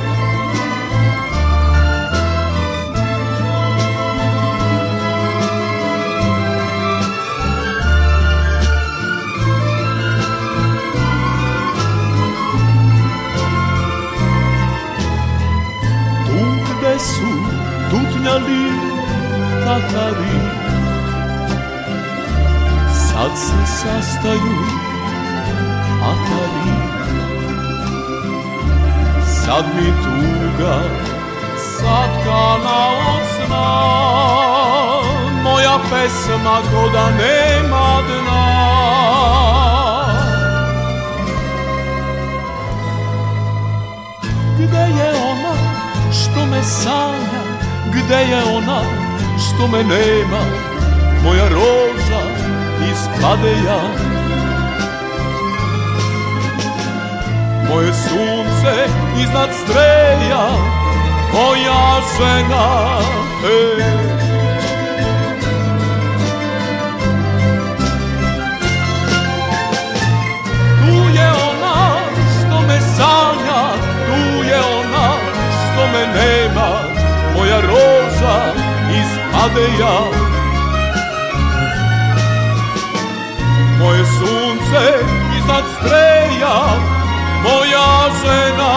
su 16.99 17.27
tutnjali 17.89 18.71
Tatari 19.65 20.39
Sad 22.93 23.31
se 23.37 23.71
sastaju 23.81 24.78
Atari 26.10 26.74
Sad 29.26 29.66
mi 29.76 29.88
tuga 30.03 30.76
satkana 31.78 32.80
od 33.14 33.24
sna 33.36 33.70
Moja 35.43 35.78
pesma 35.89 36.57
ko 36.72 36.89
da 36.93 37.10
nema 37.10 38.01
dna. 38.07 38.49
Gde 44.57 44.86
je 44.99 45.10
ona 45.32 45.55
što 46.12 46.45
me 46.45 46.64
sanja? 46.64 47.43
Gde 47.93 48.16
je 48.16 48.43
ona 48.57 48.82
što 49.38 49.68
me 49.68 49.84
nema? 49.84 50.41
Moja 51.24 51.49
roža 51.49 52.22
iz 52.91 53.07
padeja 53.22 54.09
Moje 57.70 57.93
sunce 57.93 58.74
iznad 59.22 59.49
streja 59.63 60.47
Moja 61.34 62.01
žena 62.17 62.99
hey. 63.41 64.09
me 75.93 76.07
nema 76.07 76.70
Moja 77.36 77.61
roza 77.61 78.53
ispade 78.99 79.67
ja 79.80 79.99
Moje 83.80 84.05
sunce 84.05 85.05
iznad 85.38 85.63
streja 85.80 86.99
Moja 87.43 87.91
žena 88.21 88.73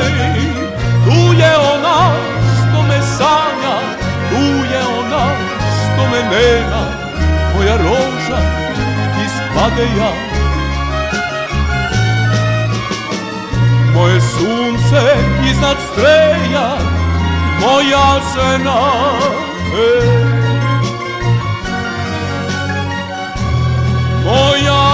Ej, 0.00 0.14
tu 1.04 1.32
je 1.40 1.56
ona 1.74 2.12
što 2.54 2.82
me 2.82 3.02
sanja 3.18 3.76
Tu 4.30 4.44
je 4.74 4.82
ona 4.98 5.26
što 5.74 6.02
me 6.10 6.22
nema 6.36 6.82
Moja 7.54 7.76
roža 7.76 8.40
ispade 9.24 9.84
ja 9.98 10.34
moje 13.94 14.20
sunce 14.20 15.02
iznad 15.50 15.76
streja, 15.92 16.78
moja 17.60 18.20
žena. 18.34 18.80
E. 19.74 20.24
Moja 24.24 24.93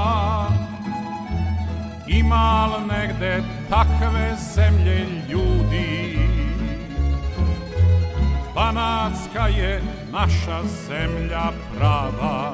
Ima 2.31 2.65
li 2.65 2.87
negde 2.87 3.43
takve 3.69 4.35
zemlje 4.55 5.07
ljudi. 5.29 6.19
Banatska 8.55 9.47
je 9.47 9.81
naša 10.11 10.63
zemlja 10.87 11.51
prava. 11.77 12.53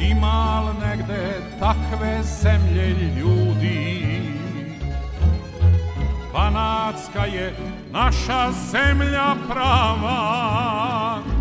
Ima 0.00 0.60
li 0.60 0.86
negde 0.88 1.40
takve 1.60 2.22
zemlje 2.22 2.88
ljudi. 3.20 4.20
Banatska 6.32 7.24
je 7.24 7.54
naša 7.92 8.52
zemlja 8.52 9.34
prava 9.48 11.37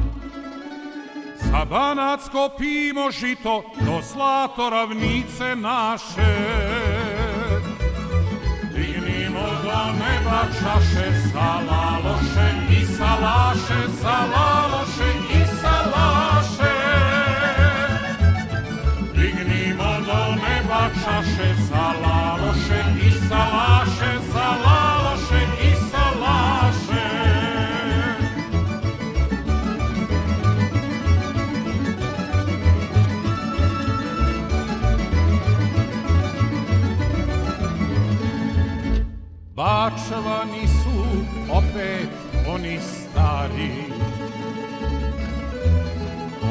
Za 1.57 1.65
banacko 1.65 2.49
pimo 2.57 3.11
žito 3.11 3.63
do 3.81 4.01
zlato 4.13 4.69
ravnice 4.69 5.55
naše. 5.55 6.33
Dignimo 8.73 9.47
do 9.63 9.81
neba 9.99 10.41
čaše 10.59 11.07
za 11.33 11.49
laloše 11.69 12.47
i 12.69 12.85
salaše, 12.85 13.79
za 14.01 14.17
laloše 14.33 15.09
i 15.33 15.41
salaše. 15.61 16.75
Dignimo 19.15 19.91
do 20.05 20.21
neba 20.35 20.89
čaše 21.03 21.66
Bačvani 40.07 40.67
su 40.67 40.99
opet 41.51 42.09
oni 42.49 42.79
stari. 42.79 43.71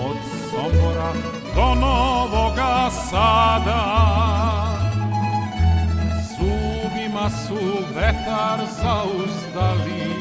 Od 0.06 0.16
Sombora 0.50 1.12
do 1.54 1.74
Novoga 1.74 2.90
Sada. 3.10 3.82
Zubima 6.38 7.30
su 7.30 7.58
vetar 7.94 8.66
zauzdali. 8.82 10.14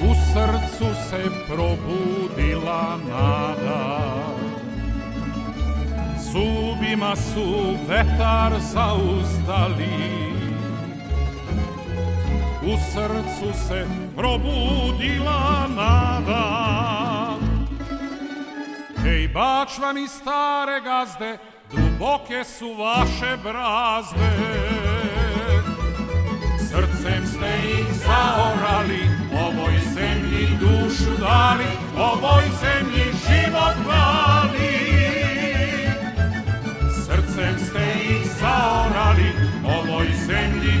U 0.00 0.14
srcu 0.14 0.94
se 1.10 1.22
probudila 1.48 2.98
nada. 3.08 3.98
Zubima 6.32 7.16
su 7.16 7.76
vetar 7.88 8.52
zauzdali 8.60 10.31
U 12.72 12.76
srcu 12.76 13.58
se 13.68 13.86
probudila 14.16 15.66
nada. 15.76 17.36
Ej, 19.06 19.28
bačvani 19.28 20.08
stare 20.08 20.80
gazde 20.80 21.38
Duboke 21.72 22.44
su 22.44 22.74
vaše 22.74 23.36
brazde. 23.42 24.32
Srcem 26.58 27.26
ste 27.26 27.50
ih 27.78 27.86
zaorali 27.94 29.02
Ovoj 29.46 29.78
zemlji 29.94 30.48
dušu 30.60 31.10
dali 31.20 31.70
Ovoj 31.98 32.44
zemlji 32.60 33.04
život 33.04 33.76
dali. 33.86 34.72
Srcem 37.06 37.66
ste 37.66 37.84
ih 38.10 38.26
zaorali 38.40 39.32
Ovoj 39.64 40.06
zemlji 40.26 40.71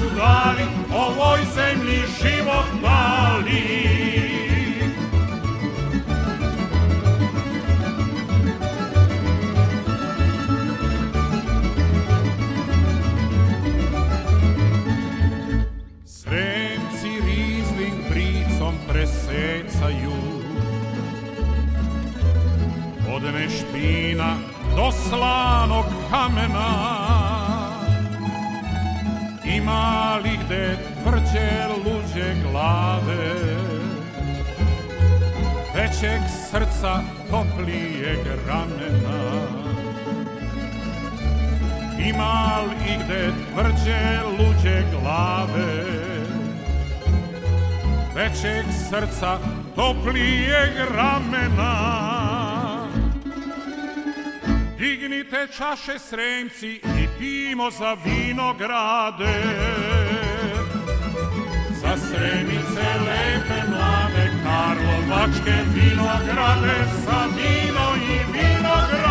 u 0.00 0.14
glavi, 0.14 0.64
ovoj 0.94 1.40
zemlji 1.54 2.02
život 2.22 2.66
mali. 2.82 3.86
Sremci 16.04 17.20
riznim 17.26 18.04
pricom 18.10 18.74
presecaju 18.88 20.12
od 23.14 23.22
neština 23.22 24.36
do 24.76 24.92
slanog 24.92 25.84
kamena 26.10 27.25
Ima 29.56 30.16
li 30.24 30.38
gde 30.44 30.76
tvrđe 31.02 31.66
luđe 31.84 32.34
glave. 32.42 33.34
Većeg 35.74 36.20
srca 36.50 37.00
toplijeg 37.30 38.18
ramena. 38.46 39.18
Ima 41.98 42.58
li 42.68 43.04
gde 43.04 43.30
tvrđe 43.52 44.20
luđe 44.38 44.82
glave. 44.90 45.84
Većeg 48.14 48.64
srca 48.90 49.38
toplijeg 49.76 50.70
ramena 50.96 52.15
Dignite 54.86 55.48
čaše 55.56 55.98
sremci 55.98 56.80
i 56.98 57.08
pimo 57.18 57.70
za 57.70 57.96
vinograde. 58.04 59.34
Za 61.80 61.96
sremice 61.96 62.88
lepe 63.06 63.60
mlade 63.70 64.30
Karlovačke 64.44 65.56
vinograde 65.74 66.76
Za 67.04 67.26
vino 67.36 67.86
i 67.96 68.18
vinograde 68.32 69.05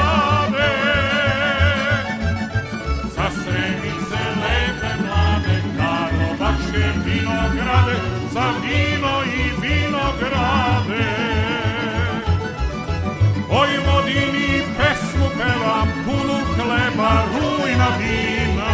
rujna 17.34 17.88
vina. 17.99 18.74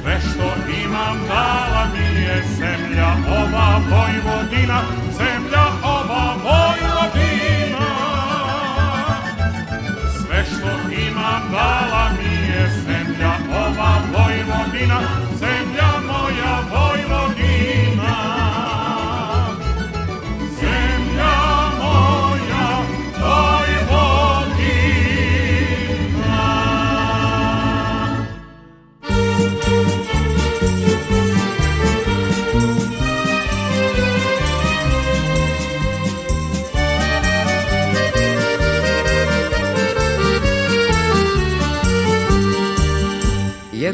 Sve 0.00 0.20
što 0.20 0.70
imam 0.84 1.18
dala 1.28 1.86
mi 1.94 2.20
je 2.22 2.42
zemlja 2.58 3.08
ova 3.28 3.80
Vojvodina 3.90 4.80
Zemlja 5.18 5.64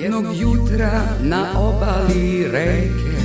Jednog 0.07 0.37
jutra 0.37 1.03
na 1.21 1.61
obali 1.61 2.49
reke 2.53 3.19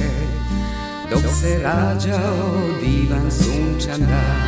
Dok 1.09 1.21
se 1.41 1.59
rađao 1.63 2.61
divan 2.81 3.31
sunčan 3.31 3.99
dan. 3.99 4.47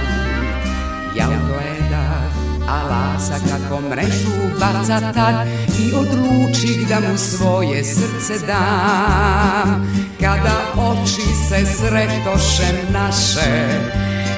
Ja 1.16 1.28
gleda 1.28 2.22
a 2.68 2.84
lasa 2.84 3.34
kako 3.50 3.82
mrežu 3.82 4.60
baca 4.60 5.12
tad 5.14 5.48
I 5.80 5.94
odlučih 5.96 6.88
da 6.90 7.00
mu 7.00 7.18
svoje 7.18 7.84
srce 7.84 8.46
dam 8.48 9.94
Kada 10.20 10.58
oči 10.78 11.28
se 11.50 11.66
sretoše 11.66 12.74
naše 12.94 13.80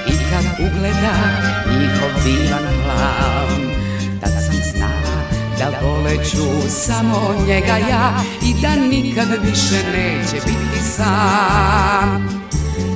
I 0.07 0.11
kad 0.11 0.67
ugleda 0.67 1.15
njihov 1.79 2.23
divan 2.23 2.63
znala 2.83 3.74
da 5.59 5.87
voleću 5.87 6.69
samo 6.69 7.35
njega 7.47 7.77
ja 7.89 8.23
I 8.41 8.53
da 8.61 8.75
nikad 8.75 9.27
više 9.43 9.83
neće 9.91 10.35
biti 10.45 10.83
sam. 10.95 12.45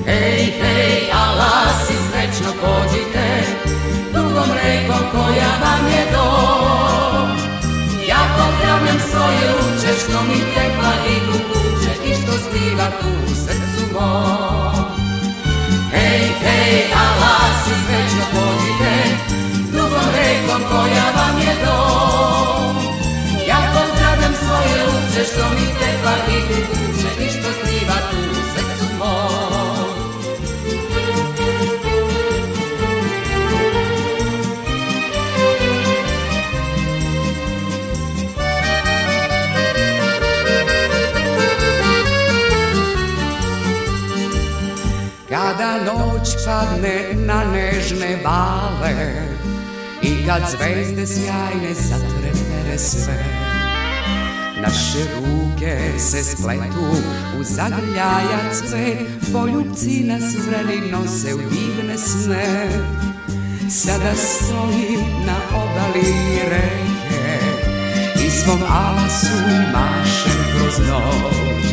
Hej, 0.06 0.54
hej, 0.62 1.12
alasi, 1.14 1.94
srećno 2.12 2.54
pođite 2.62 3.44
Dugom 4.14 4.50
rekom 4.64 5.04
koja 5.12 5.52
vam 5.64 5.88
je 5.88 6.06
dom. 6.12 7.30
Ja 8.10 8.22
pozdravljam 8.38 9.00
svoje 9.12 9.54
uče 9.60 10.00
što 10.00 10.24
mi 10.24 10.40
tekla 10.56 10.94
i 11.10 11.16
kukuće 11.28 12.12
I 12.12 12.14
što 12.14 12.32
stiga 12.32 12.92
tu 13.02 13.19
što 25.40 25.50
mi 25.50 25.66
tekla 25.80 26.12
i 26.28 26.42
kukuće 26.48 27.26
I 27.26 27.30
što 27.30 27.52
stiga 27.54 27.94
tu 28.12 28.18
srcu 28.54 28.96
mom. 28.98 29.90
Kada 45.30 45.78
noć 45.86 46.30
padne 46.46 47.14
na 47.14 47.44
nežne 47.44 48.20
bale 48.24 48.94
I 50.02 50.26
kad 50.28 50.42
zvezde 50.50 51.08
sjajne 51.08 51.74
zatrepere 51.74 52.78
sve 52.78 53.49
Naše 54.62 55.00
ruke 55.16 56.00
se 56.00 56.24
spletu 56.24 56.86
u 57.40 57.44
zagrljaja 57.44 58.54
cvet 58.54 59.00
Poljubci 59.34 60.04
nas 60.04 60.24
vreli 60.48 60.92
nose 60.92 61.34
u 61.34 61.38
divne 61.38 61.98
sne. 61.98 62.70
Sada 63.70 64.16
stojim 64.16 65.06
na 65.26 65.36
obali 65.56 66.14
reke 66.50 67.40
I 68.26 68.30
svom 68.30 68.60
alasu 68.70 69.38
mašem 69.74 70.44
kroz 70.56 70.88
noć. 70.88 71.64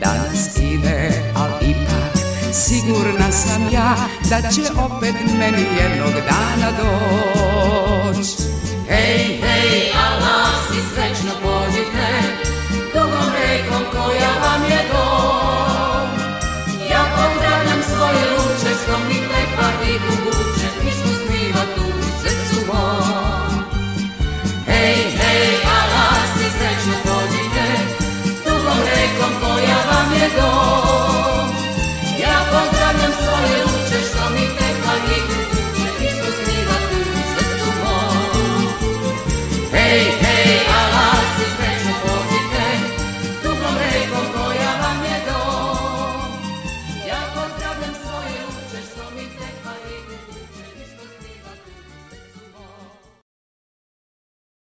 Danas 0.00 0.56
ide, 0.56 1.10
al 1.34 1.50
ipak 1.70 2.16
sigurna 2.52 3.32
sam 3.32 3.68
ja 3.72 3.96
Da 4.30 4.50
će 4.50 4.60
opet 4.78 5.14
meni 5.38 5.66
jednog 5.78 6.12
dana 6.12 6.72
doć. 6.78 8.26
Hej, 8.88 9.40
hej, 9.42 9.92
alasi, 9.94 10.65